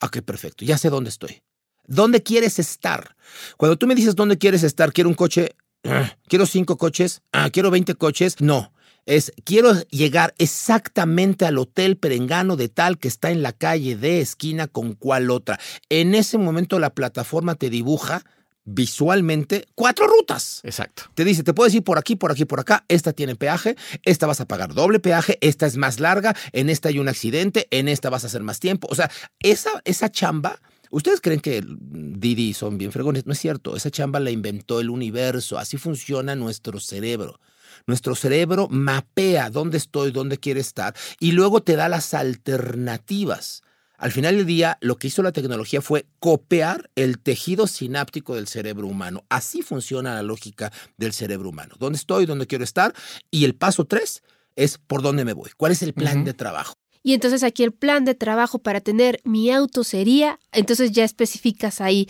[0.00, 0.64] Ok, perfecto.
[0.64, 1.42] Ya sé dónde estoy.
[1.86, 3.14] ¿Dónde quieres estar?
[3.56, 5.54] Cuando tú me dices dónde quieres estar, quiero un coche,
[6.26, 8.72] quiero cinco coches, ah, quiero 20 coches, no
[9.06, 14.20] es quiero llegar exactamente al hotel perengano de tal que está en la calle de
[14.20, 15.58] esquina con cuál otra.
[15.88, 18.24] En ese momento la plataforma te dibuja
[18.64, 20.60] visualmente cuatro rutas.
[20.62, 21.04] Exacto.
[21.14, 22.84] Te dice, te puedes ir por aquí, por aquí, por acá.
[22.88, 26.88] Esta tiene peaje, esta vas a pagar doble peaje, esta es más larga, en esta
[26.88, 28.88] hay un accidente, en esta vas a hacer más tiempo.
[28.90, 30.60] O sea, esa, esa chamba
[30.94, 34.90] Ustedes creen que Didi son bien fregones, no es cierto, esa chamba la inventó el
[34.90, 37.40] universo, así funciona nuestro cerebro.
[37.86, 43.62] Nuestro cerebro mapea dónde estoy, dónde quiere estar y luego te da las alternativas.
[43.96, 48.48] Al final del día, lo que hizo la tecnología fue copiar el tejido sináptico del
[48.48, 49.24] cerebro humano.
[49.28, 51.74] Así funciona la lógica del cerebro humano.
[51.78, 52.26] ¿Dónde estoy?
[52.26, 52.94] ¿Dónde quiero estar?
[53.30, 54.22] Y el paso tres
[54.56, 55.50] es por dónde me voy.
[55.56, 56.74] ¿Cuál es el plan de trabajo?
[57.02, 61.80] Y entonces aquí el plan de trabajo para tener mi auto sería, entonces ya especificas
[61.80, 62.08] ahí,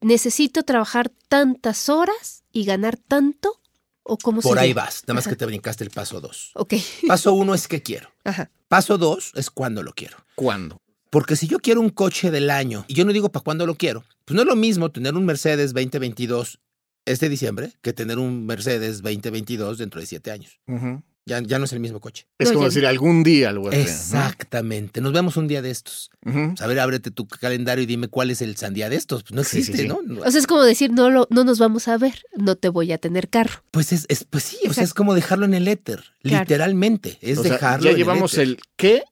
[0.00, 3.60] necesito trabajar tantas horas y ganar tanto
[4.42, 6.52] por ahí vas, nada más que te brincaste el paso dos.
[6.54, 6.74] Ok.
[7.06, 8.10] Paso uno es que quiero.
[8.24, 8.50] Ajá.
[8.68, 10.16] Paso dos es cuándo lo quiero.
[10.34, 10.80] ¿Cuándo?
[11.10, 13.74] Porque si yo quiero un coche del año y yo no digo para cuándo lo
[13.76, 16.60] quiero, pues no es lo mismo tener un Mercedes 2022
[17.04, 20.60] este diciembre que tener un Mercedes 2022 dentro de siete años.
[21.28, 22.28] Ya, ya no es el mismo coche.
[22.38, 23.78] Es No, como decir algún día algo así.
[23.78, 23.82] ¿no?
[23.82, 25.00] Exactamente.
[25.00, 26.10] Nos vemos un día de estos.
[26.24, 26.54] Ujú.
[26.60, 29.24] A ver, ábrete tu calendario y dime cuál es el sandía de estos.
[29.24, 29.88] Pues no Sí, sí, existe, sí.
[29.88, 29.98] ¿no?
[30.24, 32.92] O sea, es como decir, no, lo, no nos vamos a ver, no te voy
[32.92, 33.64] a tener carro.
[33.72, 36.04] Pues es, es- pues sí, o sea, es como dejarlo en el éter.
[36.22, 36.44] Claro.
[36.44, 37.18] Literalmente.
[37.20, 38.56] Es O sea, dejarlo ya en llevamos el éter.
[38.58, 39.02] el qué,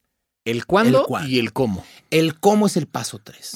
[0.44, 1.28] el cuándo, El cuándo.
[1.30, 1.84] y el cómo.
[2.14, 3.54] El cómo es el paso tres.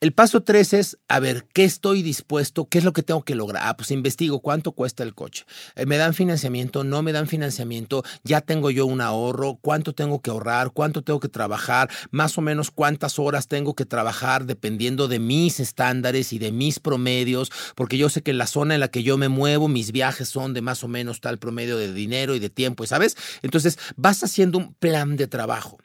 [0.00, 2.68] El paso tres es, a ver, ¿qué estoy dispuesto?
[2.68, 3.62] ¿Qué es lo que tengo que lograr?
[3.64, 5.46] Ah, pues investigo cuánto cuesta el coche.
[5.74, 6.84] Eh, ¿Me dan financiamiento?
[6.84, 8.04] ¿No me dan financiamiento?
[8.22, 9.54] ¿Ya tengo yo un ahorro?
[9.54, 10.72] ¿Cuánto tengo que ahorrar?
[10.72, 11.88] ¿Cuánto tengo que trabajar?
[12.10, 16.80] Más o menos cuántas horas tengo que trabajar dependiendo de mis estándares y de mis
[16.80, 19.92] promedios, porque yo sé que en la zona en la que yo me muevo, mis
[19.92, 23.16] viajes son de más o menos tal promedio de dinero y de tiempo, ¿sabes?
[23.40, 25.78] Entonces vas haciendo un plan de trabajo.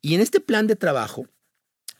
[0.00, 1.26] Y en este plan de trabajo,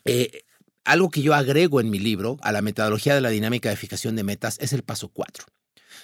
[0.05, 0.43] eh,
[0.83, 4.15] algo que yo agrego en mi libro a la metodología de la dinámica de fijación
[4.15, 5.45] de metas es el paso 4.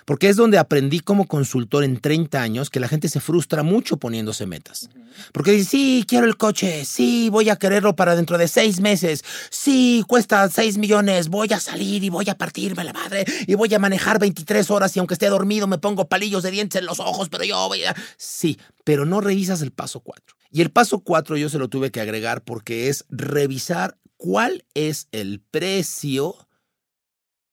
[0.06, 3.98] Porque es donde aprendí como consultor en 30 años que la gente se frustra mucho
[3.98, 4.90] poniéndose metas.
[5.32, 9.24] Porque dice, sí, quiero el coche, sí, voy a quererlo para dentro de seis meses,
[9.50, 13.74] sí, cuesta 6 millones, voy a salir y voy a partirme la madre y voy
[13.74, 17.00] a manejar 23 horas y aunque esté dormido me pongo palillos de dientes en los
[17.00, 17.96] ojos, pero yo voy a...
[18.18, 20.36] Sí, pero no revisas el paso 4.
[20.52, 25.08] Y el paso 4 yo se lo tuve que agregar porque es revisar cuál es
[25.12, 26.36] el precio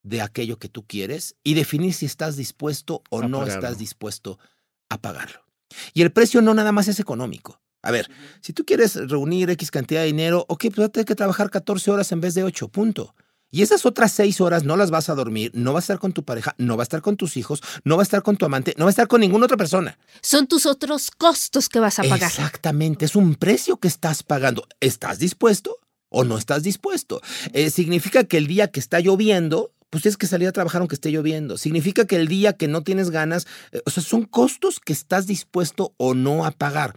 [0.07, 3.55] de aquello que tú quieres y definir si estás dispuesto o A no pagarlo.
[3.55, 4.39] estás dispuesto
[4.89, 5.41] a pagarlo.
[5.95, 7.61] Y el precio no nada más es económico.
[7.83, 8.09] A ver,
[8.41, 11.51] si tú quieres reunir X cantidad de dinero, ok, pues vas a tener que trabajar
[11.51, 13.15] 14 horas en vez de 8, punto.
[13.51, 16.13] Y esas otras 6 horas no las vas a dormir, no vas a estar con
[16.13, 18.45] tu pareja, no vas a estar con tus hijos, no vas a estar con tu
[18.45, 19.99] amante, no vas a estar con ninguna otra persona.
[20.21, 22.31] Son tus otros costos que vas a pagar.
[22.31, 24.67] Exactamente, es un precio que estás pagando.
[24.81, 27.23] ¿Estás dispuesto o no estás dispuesto?
[27.53, 30.95] Eh, significa que el día que está lloviendo, pues tienes que salir a trabajar aunque
[30.95, 31.57] esté lloviendo.
[31.57, 35.27] Significa que el día que no tienes ganas, eh, o sea, son costos que estás
[35.27, 36.95] dispuesto o no a pagar.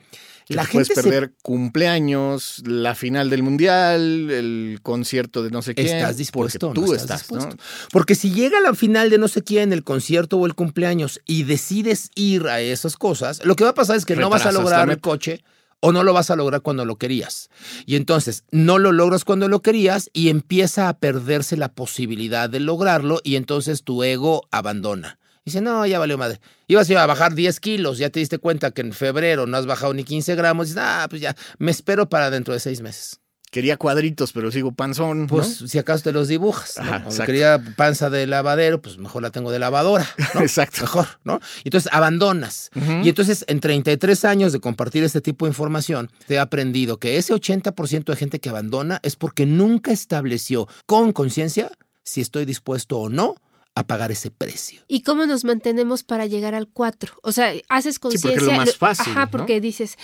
[0.49, 5.61] La te puedes gente se- perder cumpleaños, la final del mundial, el concierto de no
[5.61, 5.87] sé quién.
[5.87, 7.55] ¿Estás dispuesto Porque no tú estás dispuesto?
[7.91, 11.43] Porque si llega la final de no sé quién, el concierto o el cumpleaños, y
[11.43, 14.51] decides ir a esas cosas, lo que va a pasar es que no vas a
[14.51, 15.43] lograr el coche
[15.81, 17.49] o no lo vas a lograr cuando lo querías.
[17.85, 22.59] Y entonces no lo logras cuando lo querías y empieza a perderse la posibilidad de
[22.59, 25.19] lograrlo y entonces tu ego abandona.
[25.45, 26.39] Dice, no, ya valió madre.
[26.67, 29.93] Ibas a bajar 10 kilos, ya te diste cuenta que en febrero no has bajado
[29.93, 30.67] ni 15 gramos.
[30.67, 33.19] Dices, ah, pues ya, me espero para dentro de seis meses.
[33.51, 35.21] Quería cuadritos, pero sigo panzón.
[35.21, 35.27] ¿no?
[35.27, 36.75] Pues si acaso te los dibujas.
[36.77, 36.83] ¿no?
[36.83, 40.07] Ajá, quería panza de lavadero, pues mejor la tengo de lavadora.
[40.35, 40.41] ¿no?
[40.41, 40.81] Exacto.
[40.81, 41.39] Mejor, ¿no?
[41.63, 42.69] Entonces abandonas.
[43.03, 47.17] Y entonces en 33 años de compartir este tipo de información, te he aprendido que
[47.17, 51.71] ese 80% de gente que abandona es porque nunca estableció con conciencia
[52.03, 53.35] si estoy dispuesto o no
[53.79, 54.81] a pagar ese precio.
[54.87, 57.19] ¿Y cómo nos mantenemos para llegar al 4?
[57.23, 58.51] O sea, haces porque es conciencia.
[58.53, 59.31] lo más fácil, Ajá, ¿no?
[59.31, 59.95] porque dices,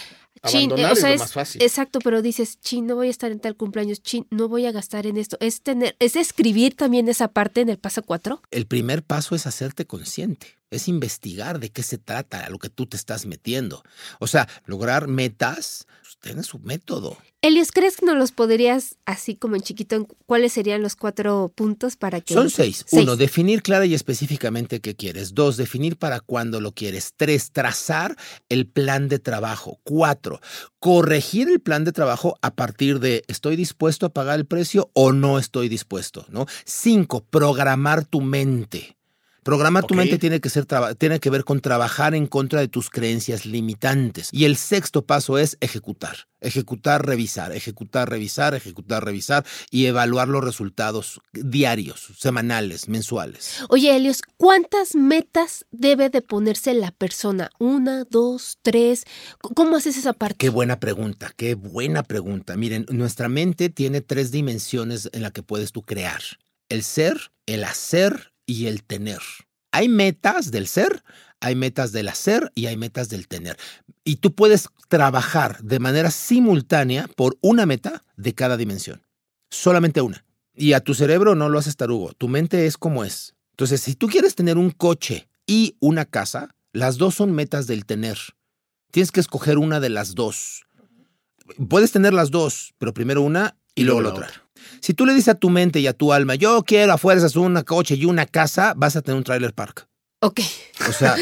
[0.48, 1.62] chin, Abandonar o sea, es lo más fácil.
[1.62, 4.72] exacto, pero dices, chin, no voy a estar en tal cumpleaños, chin, no voy a
[4.72, 5.38] gastar en esto.
[5.40, 8.42] Es tener, es escribir también esa parte en el paso 4.
[8.52, 12.70] El primer paso es hacerte consciente, es investigar de qué se trata, a lo que
[12.70, 13.84] tú te estás metiendo.
[14.20, 15.88] O sea, lograr metas,
[16.22, 17.18] tiene su método.
[17.42, 21.52] Elios, ¿crees que nos los podrías, así como en chiquito, en cuáles serían los cuatro
[21.54, 22.34] puntos para que...
[22.34, 22.86] Son seis.
[22.92, 25.36] Uno, definir clara y específicamente qué quieres.
[25.36, 27.14] Dos, definir para cuándo lo quieres.
[27.16, 28.18] Tres, trazar
[28.50, 29.80] el plan de trabajo.
[29.84, 30.42] Cuatro,
[30.80, 35.12] corregir el plan de trabajo a partir de estoy dispuesto a pagar el precio o
[35.12, 36.48] no estoy dispuesto, ¿no?
[36.66, 38.98] Cinco, programar tu mente.
[39.46, 40.66] Programar tu mente tiene que, ser
[40.98, 44.30] tiene que ver con trabajar en contra de tus creencias limitantes.
[44.32, 46.26] Y el sexto paso es ejecutar.
[46.42, 53.64] Ejecutar, revisar, ejecutar, revisar, ejecutar, revisar y evaluar los resultados diarios, semanales, mensuales.
[53.70, 57.52] Oye, Elios, ¿cuántas metas debe de ponerse la persona?
[57.60, 59.04] ¿Una, dos, tres?
[59.54, 60.38] ¿Cómo haces esa parte?
[60.40, 62.58] Qué buena pregunta, qué buena pregunta.
[62.58, 66.24] Miren, nuestra mente tiene tres dimensiones en la que puedes tú crear.
[66.68, 69.20] El ser, el hacer y el tener.
[69.72, 71.04] Hay metas del ser,
[71.40, 73.58] hay metas del hacer y hay metas del tener.
[74.04, 79.04] Y tú puedes trabajar de manera simultánea por una meta de cada dimensión.
[79.50, 80.26] Solamente una.
[80.54, 82.14] Y a tu cerebro no lo haces tarugo.
[82.14, 83.36] Tu mente es como es.
[83.52, 87.86] Entonces, si tú quieres tener un coche y una casa, las dos son metas del
[87.86, 88.18] tener.
[88.92, 90.66] Tienes que escoger una de las dos.
[91.70, 94.45] Puedes tener las dos, pero primero una y, luego la otra.
[94.82, 97.36] Si tú le dices a tu mente y a tu alma, yo quiero a fuerzas
[97.36, 99.88] un coche y una casa, vas a tener un trailer park.
[100.22, 100.40] Ok.
[100.90, 101.16] O sea,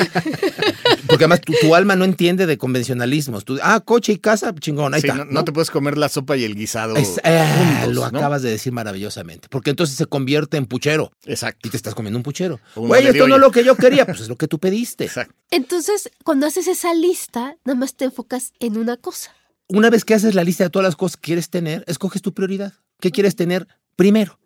[1.07, 3.43] porque además tu, tu alma no entiende de convencionalismos.
[3.43, 5.25] Tú, ah, coche y casa, chingón, ahí Sí, está.
[5.25, 6.95] no, no te puedes comer la sopa y el guisado.
[6.95, 8.17] Es- eh, juntos, lo ¿no?
[8.19, 9.47] acabas de decir maravillosamente.
[9.49, 11.67] Porque entonces se convierte en puchero Exacto.
[11.67, 12.59] y te estás comiendo un puchero.
[12.75, 15.05] Güey, esto no es lo que yo quería, pues es lo que tú pediste.
[15.05, 15.33] Exacto.
[15.51, 19.31] Entonces, cuando haces esa lista, nada más te enfocas en una cosa.
[19.67, 22.33] Una vez que haces la lista de todas las cosas que quieres tener, escoges tu
[22.33, 22.73] prioridad.
[23.03, 24.39] ¿Qué quieres tener primero?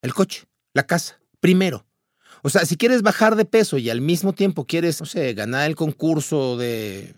[0.00, 1.84] El coche, la casa, primero.
[2.40, 5.68] O sea, si quieres bajar de peso y al mismo tiempo quieres, no sé, ganar
[5.68, 7.14] el concurso de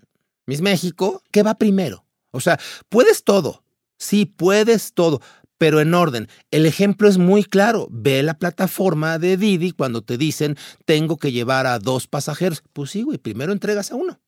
[0.47, 2.05] Miss México, ¿qué va primero?
[2.33, 3.63] O sea, puedes todo.
[3.99, 5.21] Sí, puedes todo,
[5.59, 6.27] pero en orden.
[6.51, 7.87] El ejemplo es muy claro.
[7.93, 12.65] Ve la plataforma de Didi cuando te dicen, tengo que llevar a dos pasajeros.
[12.73, 14.19] Pues sí, güey, primero entregas a uno.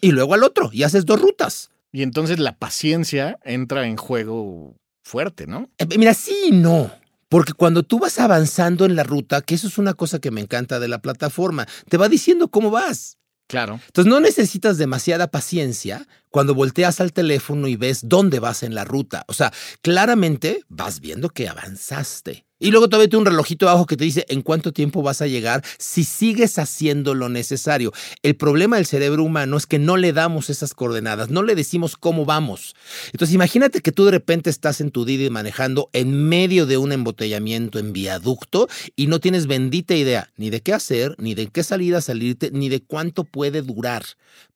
[0.00, 1.70] Y luego al otro, y haces dos rutas.
[1.90, 4.76] Y entonces la paciencia entra en juego
[5.10, 5.68] fuerte, ¿no?
[5.78, 6.90] Eh, Mira, sí y no.
[7.28, 10.40] Porque cuando tú vas avanzando en la ruta, que eso es una cosa que me
[10.40, 13.18] encanta de la plataforma, te va diciendo cómo vas.
[13.46, 13.80] Claro.
[13.86, 18.84] Entonces no necesitas demasiada paciencia cuando volteas al teléfono y ves dónde vas en la
[18.84, 19.24] ruta.
[19.26, 22.46] O sea, claramente vas viendo que avanzaste.
[22.60, 25.26] Y luego todavía tiene un relojito abajo que te dice en cuánto tiempo vas a
[25.26, 27.92] llegar si sigues haciendo lo necesario.
[28.22, 31.96] El problema del cerebro humano es que no le damos esas coordenadas, no le decimos
[31.96, 32.76] cómo vamos.
[33.12, 36.92] Entonces imagínate que tú de repente estás en tu Didi manejando en medio de un
[36.92, 41.64] embotellamiento en viaducto y no tienes bendita idea ni de qué hacer, ni de qué
[41.64, 44.04] salida salirte, ni de cuánto puede durar.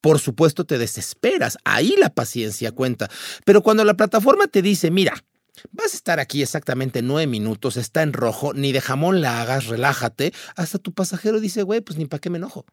[0.03, 3.11] Por supuesto te desesperas, ahí la paciencia cuenta.
[3.47, 5.25] Pero cuando la plataforma te dice, mira,
[5.73, 9.67] Vas a estar aquí exactamente nueve minutos, está en rojo, ni de jamón la hagas,
[9.67, 10.33] relájate.
[10.57, 12.65] Hasta tu pasajero dice, güey, pues ni para qué me enojo.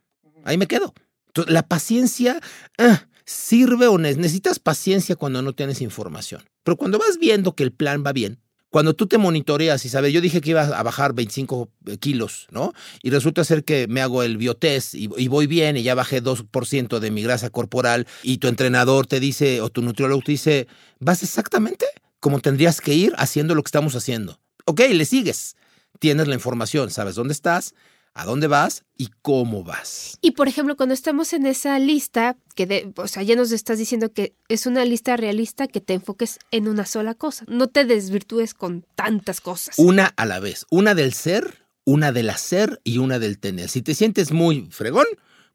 [0.43, 0.93] Ahí me quedo.
[1.27, 2.41] Entonces, la paciencia
[2.77, 6.43] ah, sirve o ne- necesitas paciencia cuando no tienes información.
[6.63, 8.39] Pero cuando vas viendo que el plan va bien,
[8.69, 12.73] cuando tú te monitoreas y sabes, yo dije que iba a bajar 25 kilos, ¿no?
[13.03, 16.21] Y resulta ser que me hago el biotest y, y voy bien y ya bajé
[16.21, 20.67] 2% de mi grasa corporal y tu entrenador te dice o tu nutriólogo te dice,
[20.99, 21.85] vas exactamente
[22.21, 24.39] como tendrías que ir haciendo lo que estamos haciendo.
[24.65, 25.57] Ok, le sigues.
[25.99, 27.75] Tienes la información, sabes dónde estás,
[28.13, 30.17] a dónde vas y cómo vas.
[30.21, 33.77] Y por ejemplo, cuando estamos en esa lista, que de, o sea, ya nos estás
[33.79, 37.43] diciendo que es una lista realista que te enfoques en una sola cosa.
[37.47, 39.75] No te desvirtúes con tantas cosas.
[39.77, 40.65] Una a la vez.
[40.69, 43.67] Una del ser, una del hacer y una del tener.
[43.67, 45.07] Si te sientes muy fregón,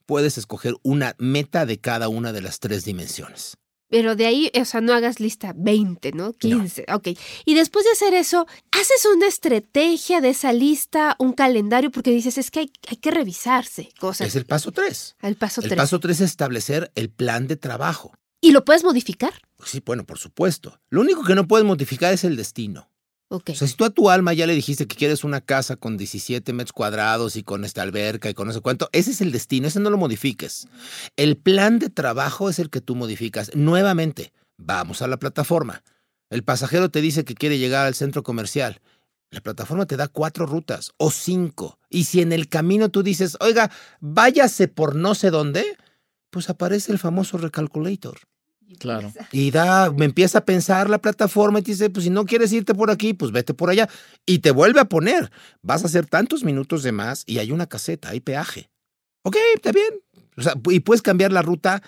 [0.04, 3.56] puedes escoger una meta de cada una de las tres dimensiones.
[3.88, 6.32] Pero de ahí, o sea, no hagas lista 20, ¿no?
[6.32, 6.86] 15.
[6.92, 7.08] Ok.
[7.44, 12.36] Y después de hacer eso, haces una estrategia de esa lista, un calendario, porque dices,
[12.38, 14.28] es que hay, hay que revisarse cosas.
[14.28, 15.14] Es el paso tres.
[15.20, 15.76] Al paso El 3.
[15.78, 18.12] paso tres es establecer el plan de trabajo.
[18.40, 19.32] ¿Y lo puedes modificar?
[19.64, 20.78] Sí, bueno, por supuesto.
[20.90, 22.90] Lo único que no puedes modificar es el destino.
[23.28, 25.96] O sea, si tú a tu alma ya le dijiste que quieres una casa con
[25.96, 29.32] 17 metros cuadrados y con esta alberca y con no sé cuánto, ese es el
[29.32, 30.68] destino, ese no lo modifiques.
[31.16, 33.50] El plan de trabajo es el que tú modificas.
[33.54, 35.82] Nuevamente, vamos a la plataforma.
[36.30, 38.80] El pasajero te dice que quiere llegar al centro comercial.
[39.30, 41.80] La plataforma te da cuatro rutas o cinco.
[41.90, 45.76] Y si en el camino tú dices, oiga, váyase por no sé dónde,
[46.30, 48.18] pues aparece el famoso recalculator.
[48.78, 49.12] Claro.
[49.32, 52.52] Y da, me empieza a pensar la plataforma y te dice, pues si no quieres
[52.52, 53.88] irte por aquí, pues vete por allá.
[54.26, 55.30] Y te vuelve a poner,
[55.62, 58.70] vas a hacer tantos minutos de más y hay una caseta, hay peaje.
[59.22, 60.02] Ok, está bien.
[60.36, 61.82] O sea, y puedes cambiar la ruta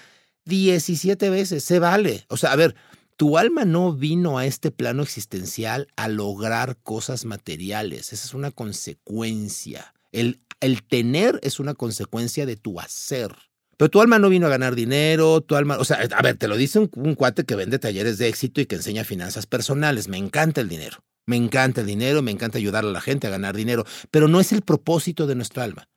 [0.45, 2.25] 17 veces, se vale.
[2.29, 2.75] O sea, a ver,
[3.17, 8.51] tu alma no vino a este plano existencial a lograr cosas materiales, esa es una
[8.51, 9.93] consecuencia.
[10.13, 13.35] El, el tener es una consecuencia de tu hacer.
[13.79, 16.49] Pero tu alma no vino a ganar dinero, tu alma, o sea, a ver, te
[16.49, 20.09] lo dice un, un, cuate que vende talleres de éxito y que enseña finanzas personales.
[20.09, 23.31] Me encanta el dinero, me encanta el dinero, me encanta ayudar a la gente a
[23.31, 25.89] ganar dinero, pero no es el propósito de nuestra alma.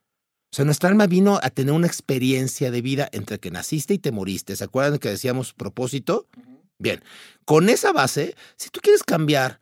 [0.53, 3.99] O sea, nuestra alma vino a tener una experiencia de vida entre que naciste y
[3.99, 4.55] te moriste.
[4.55, 6.27] ¿Se acuerdan que decíamos propósito?
[6.77, 7.01] Bien,
[7.45, 9.59] con esa base, si tú quieres cambiar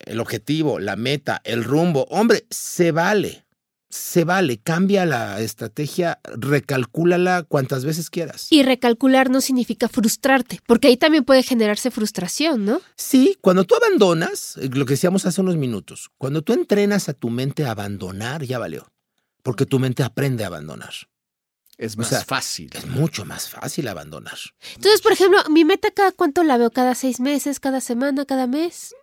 [0.00, 3.45] el objetivo, la meta, el rumbo, hombre, se vale
[3.88, 8.48] se vale, cambia la estrategia, recalcúlala cuantas veces quieras.
[8.50, 12.80] Y recalcular no significa frustrarte, porque ahí también puede generarse frustración, ¿no?
[12.96, 17.30] Sí, cuando tú abandonas, lo que decíamos hace unos minutos, cuando tú entrenas a tu
[17.30, 18.92] mente a abandonar, ya valió,
[19.42, 20.94] porque tu mente aprende a abandonar.
[21.78, 22.70] Es más o sea, fácil.
[22.72, 24.38] Es mucho más fácil abandonar.
[24.74, 28.46] Entonces, por ejemplo, mi meta cada cuánto la veo, cada seis meses, cada semana, cada
[28.46, 28.94] mes.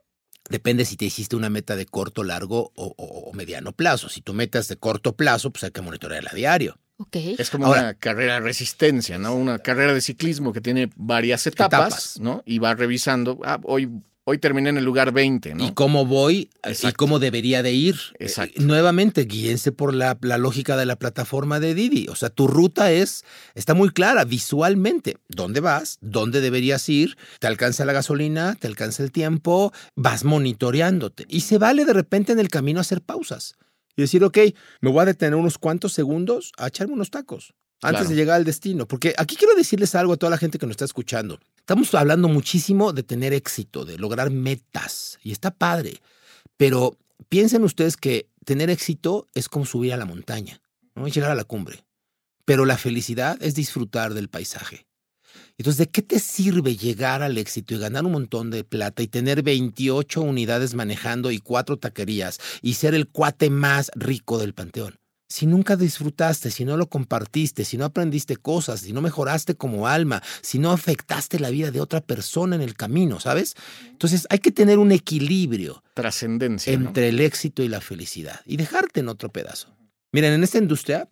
[0.50, 4.10] Depende si te hiciste una meta de corto, largo o, o, o, mediano plazo.
[4.10, 6.80] Si tu meta es de corto plazo, pues hay que monitorearla a diario.
[6.98, 7.36] Okay.
[7.40, 9.36] Es como Ahora, una carrera de resistencia, ¿no?
[9.36, 12.20] Una carrera de ciclismo que tiene varias etapas, etapas.
[12.20, 12.44] ¿no?
[12.46, 13.90] Y va revisando, ah, hoy
[14.26, 15.66] hoy terminé en el lugar 20, ¿no?
[15.66, 17.96] Y cómo voy y cómo debería de ir.
[18.20, 18.62] Exacto.
[18.62, 22.08] Eh, nuevamente, guíense por la, la lógica de la plataforma de Didi.
[22.10, 23.26] O sea, tu ruta es,
[23.56, 25.18] está muy clara visualmente.
[25.28, 25.98] ¿Dónde vas?
[26.02, 27.18] ¿Dónde deberías ir?
[27.40, 28.56] ¿Te alcanza la gasolina?
[28.56, 29.74] ¿Te alcanza el tiempo?
[29.96, 31.26] Vas monitoreándote.
[31.28, 33.56] Y se vale de repente en el camino hacer pausas.
[33.96, 34.38] Y decir, ok,
[34.82, 38.10] me voy a detener unos cuantos segundos a echarme unos tacos antes Claro.
[38.10, 38.88] de llegar al destino.
[38.88, 41.40] Porque aquí quiero decirles algo a toda la gente que nos está escuchando.
[41.58, 45.20] Estamos hablando muchísimo de tener éxito, de lograr metas.
[45.24, 46.02] Y está padre.
[46.58, 46.98] Pero
[47.30, 50.62] piensen ustedes que tener éxito es como subir a la montaña,
[50.96, 51.08] ¿no?
[51.08, 51.84] Llegar a la cumbre.
[52.46, 54.86] Pero la felicidad es disfrutar del paisaje.
[55.58, 59.08] Entonces, ¿de qué te sirve llegar al éxito y ganar un montón de plata y
[59.08, 64.96] tener 28 unidades manejando y cuatro taquerías y ser el cuate más rico del panteón?
[65.34, 69.88] Si nunca disfrutaste, si no lo compartiste, si no aprendiste cosas, si no mejoraste como
[69.88, 73.56] alma, si no afectaste la vida de otra persona en el camino, ¿sabes?
[73.90, 76.78] Entonces hay que tener un equilibrio Trascendencia.
[76.78, 76.86] ¿no?
[76.88, 79.76] entre el éxito y la felicidad y dejarte en otro pedazo.
[80.12, 81.08] Miren, en esta industria,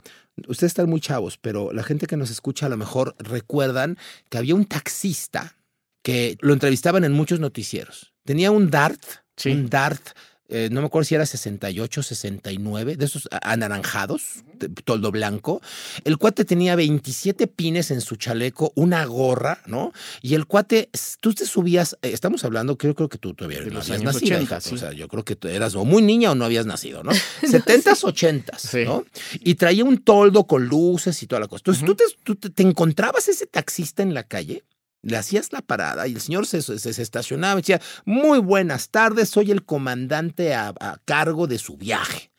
[0.47, 3.97] ustedes están muy chavos, pero la gente que nos escucha a lo mejor recuerdan
[4.29, 5.55] que había un taxista
[6.03, 8.13] que lo entrevistaban en muchos noticieros.
[8.23, 9.01] Tenía un Dart,
[9.35, 9.49] Sí.
[9.49, 10.09] un Dart,
[10.51, 15.61] eh, no me acuerdo si era 68, 69, de esos anaranjados, de- toldo blanco.
[16.03, 19.93] El cuate tenía 27 pines en su chaleco, una gorra, ¿no?
[20.21, 20.89] Y el cuate,
[21.19, 24.01] tú te subías, eh, estamos hablando, creo, creo que tú todavía De no los habías
[24.01, 24.35] años nacido.
[24.37, 24.61] 80, hija.
[24.61, 24.75] sí.
[24.75, 27.11] O sea, yo creo que tú eras o muy niña o no habías nacido, ¿no?
[27.41, 28.83] 70s, 80s, Sí.
[28.85, 29.05] ¿no?
[29.39, 31.61] Y traía un toldo con luces y toda la cosa.
[31.61, 34.63] Entonces, tú, te, tú te- te encontrabas ese taxista en la calle,
[35.03, 39.29] le hacías la parada y el señor se, se- estacionaba y decía, muy buenas tardes,
[39.29, 40.73] soy el comandante a
[41.05, 42.31] cargo de su viaje.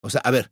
[0.00, 0.50] O sea, a ver,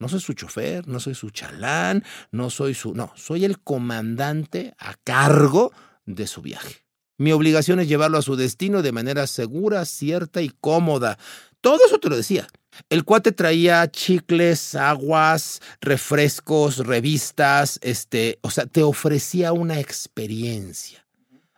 [0.00, 2.94] no soy su chofer, no soy su chalán, no soy su...
[2.94, 5.72] No, soy el comandante a cargo
[6.04, 6.84] de su viaje.
[7.16, 11.18] Mi obligación es llevarlo a su destino de manera segura, cierta y cómoda.
[11.60, 12.46] Todo eso te lo decía.
[12.90, 21.04] El cuate traía chicles, aguas, refrescos, revistas, este, o sea, te ofrecía una experiencia.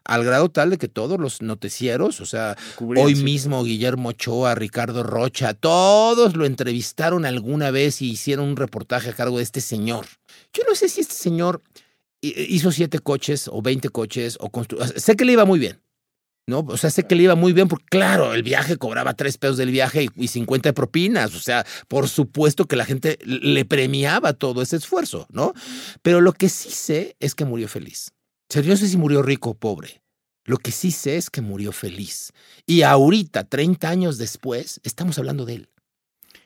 [0.05, 3.23] Al grado tal de que todos los noticieros, o sea, Cubrían, hoy sí.
[3.23, 9.13] mismo Guillermo Ochoa, Ricardo Rocha, todos lo entrevistaron alguna vez y hicieron un reportaje a
[9.13, 10.07] cargo de este señor.
[10.53, 11.63] Yo no sé si este señor
[12.23, 14.85] hi- hizo siete coches o 20 coches o construyó.
[14.97, 15.81] Sé que le iba muy bien.
[16.51, 16.61] ¿No?
[16.61, 19.57] O sea, sé que le iba muy bien porque, claro, el viaje cobraba tres pesos
[19.57, 21.35] del viaje y, y 50 de propinas.
[21.35, 25.55] O sea, por supuesto que la gente le premiaba todo ese esfuerzo, ¿no?
[26.03, 28.13] Pero lo que sí sé es que murió feliz.
[28.55, 30.03] O yo no sé si murió rico o pobre.
[30.45, 32.33] Lo que sí sé es que murió feliz.
[32.67, 35.69] Y ahorita, 30 años después, estamos hablando de él.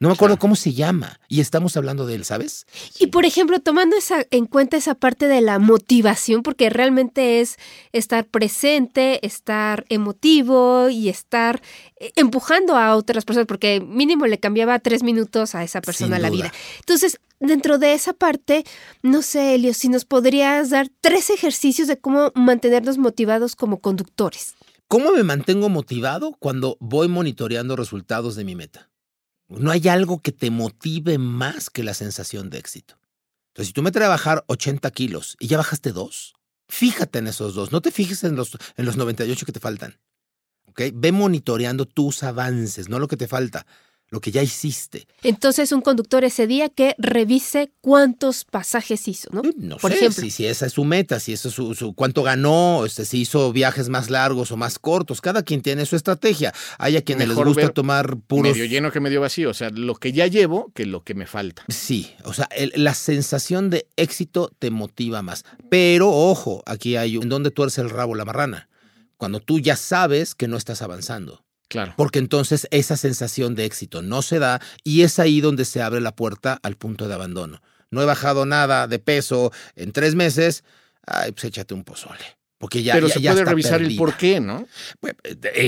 [0.01, 2.67] No me acuerdo cómo se llama y estamos hablando de él, ¿sabes?
[2.99, 7.57] Y por ejemplo, tomando esa, en cuenta esa parte de la motivación, porque realmente es
[7.93, 11.63] estar presente, estar emotivo y estar
[11.97, 16.31] eh, empujando a otras personas, porque mínimo le cambiaba tres minutos a esa persona la
[16.31, 16.53] vida.
[16.81, 18.65] Entonces, dentro de esa parte,
[19.03, 24.55] no sé, Elio, si nos podrías dar tres ejercicios de cómo mantenernos motivados como conductores.
[24.89, 28.91] ¿Cómo me mantengo motivado cuando voy monitoreando resultados de mi meta?
[29.49, 32.99] No hay algo que te motive más que la sensación de éxito.
[33.49, 36.35] Entonces, si tú me traes a bajar 80 kilos y ya bajaste dos,
[36.69, 37.73] fíjate en esos dos.
[37.73, 40.01] No te fijes en los, en los 98 que te faltan.
[40.67, 40.83] ¿Ok?
[40.95, 43.67] Ve monitoreando tus avances, no lo que te falta,
[44.15, 45.07] lo que ya hiciste.
[45.23, 49.43] Entonces, un conductor ese día que revise cuántos pasajes hizo, ¿no?
[49.57, 50.23] No Por sé ejemplo.
[50.23, 53.21] si, si esa es su meta, si eso es su, su- cuánto ganó, este, si
[53.21, 55.21] hizo viajes más largos o más cortos.
[55.21, 56.55] Cada quien tiene su estrategia.
[56.79, 58.53] Hay a quienes Mejor les gusta tomar puros.
[58.53, 59.51] Medio lleno que medio vacío.
[59.51, 61.65] O sea, lo que ya llevo que lo que me falta.
[61.69, 65.45] Sí, o sea, el- la sensación de éxito te motiva más.
[65.69, 68.69] Pero ojo, aquí hay un- en donde tuerce el rabo la marrana.
[69.17, 71.44] Cuando tú ya sabes que no estás avanzando.
[71.69, 71.95] Claro.
[71.97, 76.01] Porque entonces esa sensación de éxito no se da y es ahí donde se abre
[76.01, 77.61] la puerta al punto de abandono.
[77.91, 80.65] No he bajado nada de peso en tres meses,
[81.07, 82.25] ay, pues échate un pozole.
[82.59, 84.67] Porque ya, Pero ya- se ya puede está revisar el por qué, ¿no?
[85.01, 85.15] Pues,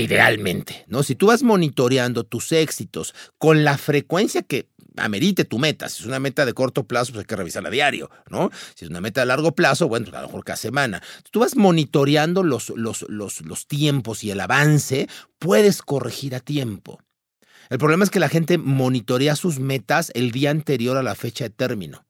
[0.07, 1.03] Idealmente, ¿no?
[1.03, 6.07] Si tú vas monitoreando tus éxitos con la frecuencia que amerite tu meta, si es
[6.07, 8.51] una meta de corto plazo, pues hay que revisarla a diario, ¿no?
[8.75, 11.01] Si es una meta de largo plazo, bueno, pues a lo mejor cada semana.
[11.31, 15.07] Tú vas monitoreando los, los, los, los tiempos y el avance,
[15.39, 16.99] puedes corregir a tiempo.
[17.69, 21.45] El problema es que la gente monitorea sus metas el día anterior a la fecha
[21.45, 22.05] de término.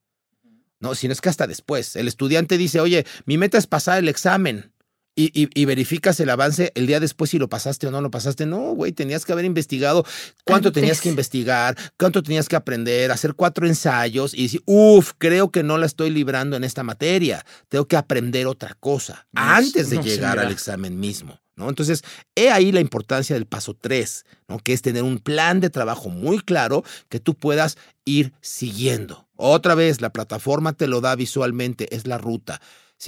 [0.80, 1.96] No, si no es que hasta después.
[1.96, 4.72] El estudiante dice, oye, mi meta es pasar el examen.
[5.18, 8.12] Y, y- y verificas el avance el día después si lo pasaste o no lo
[8.12, 8.46] pasaste.
[8.46, 10.06] No, güey, tenías que haber investigado
[10.46, 10.82] cuánto Antes.
[10.82, 15.64] tenías que investigar, cuánto tenías que aprender, hacer cuatro ensayos y decir, uff, creo que
[15.64, 17.46] no la estoy librando en esta materia.
[17.68, 21.42] Tengo que aprender otra cosa No, antes de no, llegar al examen mismo.
[21.56, 21.68] ¿no?
[21.70, 22.04] Entonces,
[22.36, 24.60] he ahí la importancia del paso 3, ¿no?
[24.60, 29.28] que es tener un plan de trabajo muy claro que tú puedas ir siguiendo.
[29.36, 32.62] Otra vez, la plataforma te lo da visualmente, es la ruta.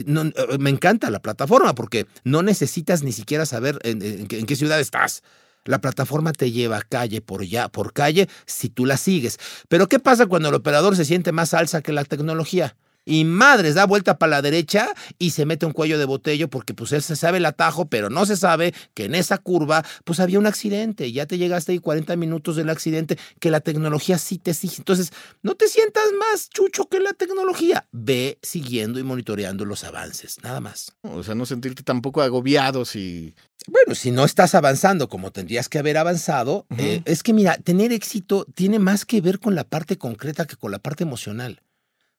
[0.06, 4.56] No, eh, me encanta la plataforma porque no necesitas ni siquiera saber en, en qué
[4.56, 5.24] ciudad estás.
[5.66, 9.38] La plataforma te lleva calle por ya, por calle si tú la sigues.
[9.68, 12.76] Pero ¿qué pasa cuando el operador se siente más alza que la tecnología?
[13.10, 16.76] Y madres, da vuelta para la derecha y se mete un cuello de botello porque
[16.76, 20.20] pues él se sabe el atajo, pero no se sabe que en esa curva pues
[20.20, 21.12] había un accidente.
[21.12, 24.76] Ya te llegaste ahí 40 minutos del accidente que la tecnología sí te sigue.
[24.78, 27.88] Entonces, no te sientas más chucho que la tecnología.
[27.92, 30.96] Ve siguiendo y monitoreando los avances, nada más.
[31.02, 33.34] O sea, no sentirte tampoco agobiado si...
[33.66, 37.92] Bueno, si no estás avanzando como tendrías que haber avanzado, eh, es que mira, tener
[37.92, 41.62] éxito tiene más que ver con la parte concreta que con la parte emocional.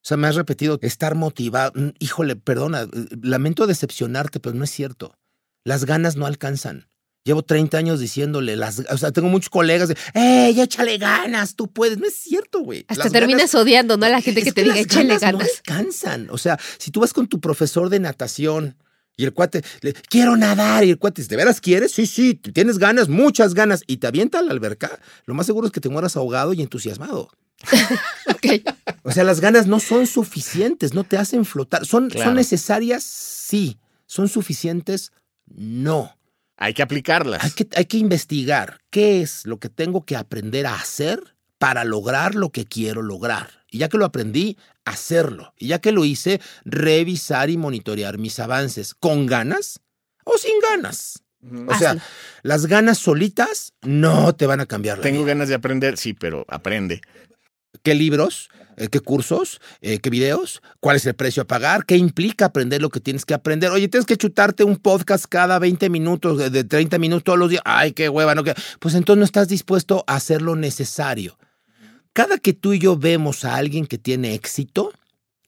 [0.03, 1.73] O sea, me has repetido, estar motivado.
[1.75, 2.89] Mm, Híjole, perdona, eh,
[3.23, 5.15] lamento decepcionarte, pero no es cierto.
[5.65, 6.89] Las ganas no alcanzan.
[7.23, 11.55] Llevo 30 años diciéndole, las, o sea, tengo muchos colegas de, ¡Ey, échale ganas!
[11.55, 11.99] Tú puedes.
[11.99, 12.87] No es cierto, güey.
[12.89, 14.07] Hasta Las terminas ganas- odiando, ¿no?
[14.07, 15.49] A la gente que te diga, las échale No ganas.
[15.59, 16.29] alcanzan.
[16.31, 18.77] O sea, si tú vas con tu profesor de natación
[19.19, 21.93] y el cuate, le, quiero nadar, y el cuate, dice, ¿de veras quieres?
[21.93, 25.67] Sí, sí, tienes ganas, muchas ganas, y te avienta a la alberca, lo más seguro
[25.67, 27.29] es que te mueras ahogado y entusiasmado.
[28.43, 28.63] Ok.
[29.03, 31.87] O sea, las ganas no son suficientes, no te hacen flotar.
[31.87, 32.27] ¿Son, Claro.
[32.31, 33.03] ¿son necesarias?
[33.03, 33.79] Sí.
[34.07, 35.11] ¿Son suficientes?
[35.47, 36.17] No.
[36.59, 37.43] Hay que aplicarlas.
[37.43, 41.85] Hay que, hay que investigar qué es lo que tengo que aprender a hacer para
[41.85, 43.65] lograr lo que quiero lograr.
[43.71, 45.55] Y ya que lo aprendí, hacerlo.
[45.57, 48.95] Y ya que lo hice, revisar y monitorear mis avances.
[48.95, 49.81] ¿Con ganas
[50.25, 51.23] o sin ganas?
[51.67, 52.03] O sea, Hazlo.
[52.43, 55.29] las ganas solitas no te van a cambiar la Tengo vida.
[55.29, 57.01] ganas de aprender, sí, pero aprende.
[57.83, 58.51] ¿Qué libros?
[58.77, 59.61] Eh, ¿Qué cursos?
[59.81, 60.63] Eh, ¿Qué videos?
[60.81, 61.85] ¿Cuál es el precio a pagar?
[61.85, 63.71] ¿Qué implica aprender lo que tienes que aprender?
[63.71, 67.51] Oye, tienes que chutarte un podcast cada 20 minutos, de, de 30 minutos todos los
[67.51, 67.63] días.
[67.65, 68.43] Ay, qué hueva, ¿no?
[68.43, 68.55] ¿Qué?
[68.79, 71.39] Pues entonces no estás dispuesto a hacer lo necesario.
[72.13, 74.93] Cada que tú y yo vemos a alguien que tiene éxito,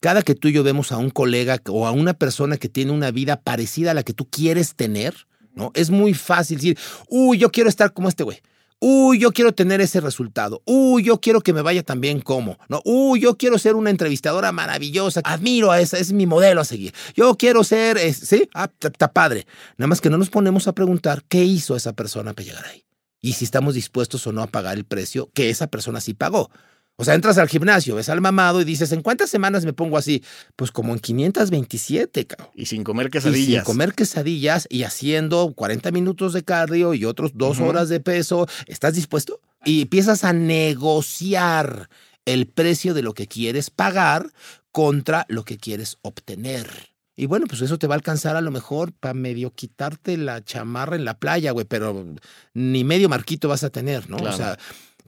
[0.01, 2.93] cada que tú y yo vemos a un colega o a una persona que tiene
[2.93, 5.15] una vida parecida a la que tú quieres tener,
[5.55, 5.71] ¿no?
[5.75, 8.41] Es muy fácil decir, uy, yo quiero estar como este güey.
[8.85, 10.61] Uy, yo quiero tener ese resultado.
[10.65, 12.59] Uy, yo quiero que me vaya tan bien como.
[12.69, 12.83] ¿no?
[12.85, 15.21] Uy, yo quiero ser una entrevistadora maravillosa.
[15.23, 16.93] Admiro a esa, es mi modelo a seguir.
[17.15, 18.49] Yo quiero ser, ¿sí?
[18.55, 19.47] Ah, está padre.
[19.77, 22.85] Nada más que no nos ponemos a preguntar qué hizo esa persona para llegar ahí.
[23.21, 26.51] Y si estamos dispuestos o no a pagar el precio que esa persona sí pagó.
[26.97, 29.97] O sea, entras al gimnasio, ves al mamado y dices, ¿en cuántas semanas me pongo
[29.97, 30.23] así?
[30.57, 32.51] Pues como en 527, cabrón.
[32.55, 33.47] Y sin comer Y quesadillas.
[33.47, 38.47] sin comer quesadillas y haciendo 40 minutos de cardio y otros dos horas de peso.
[38.67, 39.41] ¿Estás dispuesto?
[39.65, 41.89] Y empiezas a negociar
[42.25, 44.31] el precio de lo que quieres pagar
[44.71, 46.93] contra lo que quieres obtener.
[47.15, 50.43] Y bueno, pues eso te va a alcanzar a lo mejor para medio quitarte la
[50.43, 52.07] chamarra en la playa, güey, pero
[52.55, 54.17] ni medio marquito vas a tener, ¿no?
[54.17, 54.35] Claro.
[54.35, 54.59] O sea,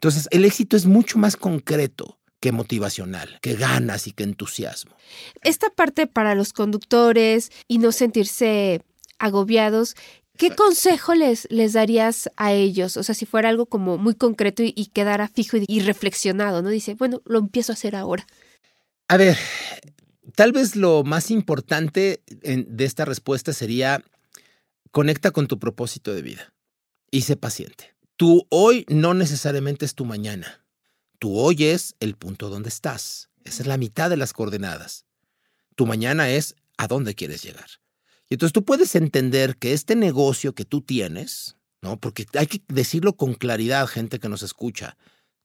[0.05, 4.95] entonces el éxito es mucho más concreto que motivacional, que ganas y que entusiasmo.
[5.43, 8.83] Esta parte para los conductores y no sentirse
[9.19, 9.95] agobiados,
[10.37, 12.99] ¿qué consejo les, les darías a ellos?
[12.99, 16.61] O sea, si fuera algo como muy concreto y, y quedara fijo y, y reflexionado,
[16.61, 16.69] ¿no?
[16.69, 18.27] Dice, bueno, lo empiezo a hacer ahora.
[19.09, 19.39] A ver,
[20.35, 24.05] tal vez lo más importante en- de esta respuesta sería
[24.91, 26.53] conecta con tu propósito de vida
[27.11, 27.94] y sé paciente.
[28.17, 30.65] Tu hoy no necesariamente es tu mañana.
[31.19, 33.29] Tu hoy es el punto donde estás.
[33.43, 35.05] Esa es la mitad de las coordenadas.
[35.75, 37.67] Tu mañana es a dónde quieres llegar.
[38.29, 41.99] Y entonces tú puedes entender que este negocio que tú tienes, ¿no?
[41.99, 44.97] Porque hay que decirlo con claridad, gente que nos escucha.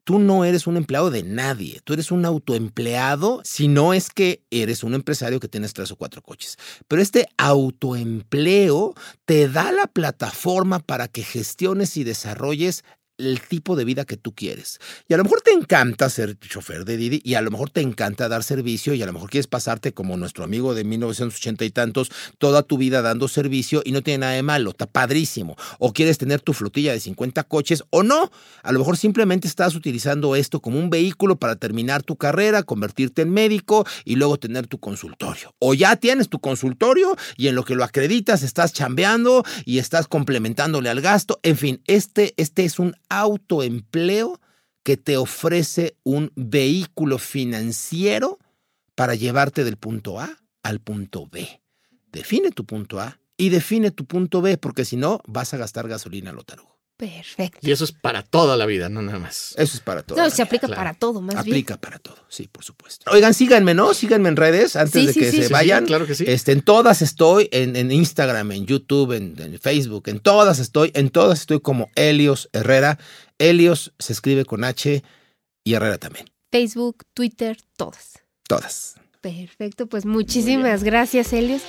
[0.10, 4.42] Tú no eres un empleado de nadie, tú eres un autoempleado, si no es que
[4.50, 6.58] eres un empresario que tienes tres o cuatro coches.
[6.88, 8.96] Pero este autoempleo
[9.26, 12.84] te da la plataforma para que gestiones y desarrolles
[13.20, 14.80] el tipo de vida que tú quieres.
[15.08, 17.82] Y a lo mejor te encanta ser chofer de Didi y a lo mejor te
[17.82, 21.70] encanta dar servicio y a lo mejor quieres pasarte como nuestro amigo de 1980 y
[21.70, 25.56] tantos toda tu vida dando servicio y no tiene nada de malo, está padrísimo.
[25.78, 28.32] O quieres tener tu flotilla de 50 coches o no.
[28.64, 33.22] A lo mejor simplemente estás utilizando esto como un vehículo para terminar tu carrera, convertirte
[33.22, 35.54] en médico y luego tener tu consultorio.
[35.60, 40.08] O ya tienes tu consultorio y en lo que lo acreditas estás chambeando y estás
[40.08, 41.40] complementándole al gasto.
[41.44, 44.40] En fin, este, este es un autoempleo
[44.84, 48.40] que te ofrece un vehículo financiero
[48.96, 50.30] para llevarte del punto A
[50.64, 51.62] al punto B.
[52.12, 55.88] Define tu punto A y define tu punto B, porque si no, vas a gastar
[55.88, 56.79] gasolina lo tarugo.
[57.00, 57.60] Perfecto.
[57.66, 59.54] Y eso es para toda la vida, no nada más.
[59.58, 60.18] Eso es para todo.
[60.18, 60.82] No, se aplica claro.
[60.82, 61.40] para todo, más bien.
[61.40, 63.10] Aplica para todo, sí, por supuesto.
[63.10, 63.94] Oigan, síganme, ¿no?
[63.94, 65.38] Síganme en redes antes Sí, de sí, que sí.
[65.38, 65.86] se Sí, sí, vayan.
[65.86, 66.26] claro que sí.
[66.28, 70.92] Este, en todas estoy, en, en Instagram, en YouTube, en, en Facebook, en todas estoy,
[70.94, 73.00] en todas estoy como Helios Herrera.
[73.38, 75.02] Helios se escribe con H
[75.64, 76.30] y Herrera también.
[76.52, 78.20] Facebook, Twitter, todas.
[78.46, 78.96] Todas.
[79.22, 81.62] Perfecto, pues muchísimas gracias, Helios.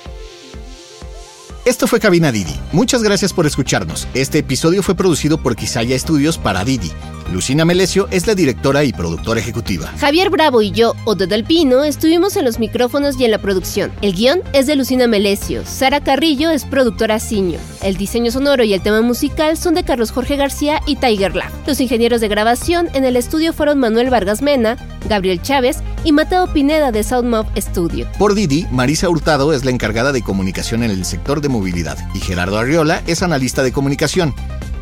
[1.63, 2.55] Esto fue Cabina Didi.
[2.71, 4.07] Muchas gracias por escucharnos.
[4.15, 6.91] Este episodio fue producido por Quisaya Estudios para Didi.
[7.31, 9.87] Lucina Melesio es la directora y productora ejecutiva.
[9.99, 13.91] Javier Bravo y yo, Otto del Pino, estuvimos en los micrófonos y en la producción.
[14.01, 15.65] El guion es de Lucina Melesio.
[15.65, 17.59] Sara Carrillo es productora Ciño.
[17.81, 21.51] El diseño sonoro y el tema musical son de Carlos Jorge García y Tiger Lab.
[21.65, 24.77] Los ingenieros de grabación en el estudio fueron Manuel Vargas Mena,
[25.07, 28.07] Gabriel Chávez y Mateo Pineda de Soundmob Studio.
[28.19, 32.19] Por Didi, Marisa Hurtado es la encargada de comunicación en el sector de movilidad y
[32.19, 34.33] Gerardo Arriola es analista de comunicación.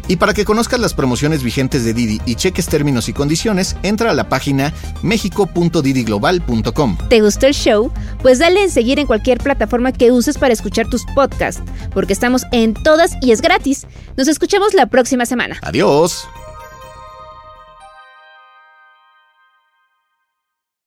[0.10, 4.10] Y para que conozcas las promociones vigentes de Didi y cheques términos y condiciones, entra
[4.10, 6.98] a la página mexico.didiglobal.com.
[7.10, 7.92] ¿Te gustó el show?
[8.24, 11.62] Pues dale en seguir en cualquier plataforma que uses para escuchar tus podcasts,
[11.94, 13.86] porque estamos en todas y es gratis.
[14.18, 15.60] Nos escuchamos la próxima semana.
[15.62, 16.28] Adiós.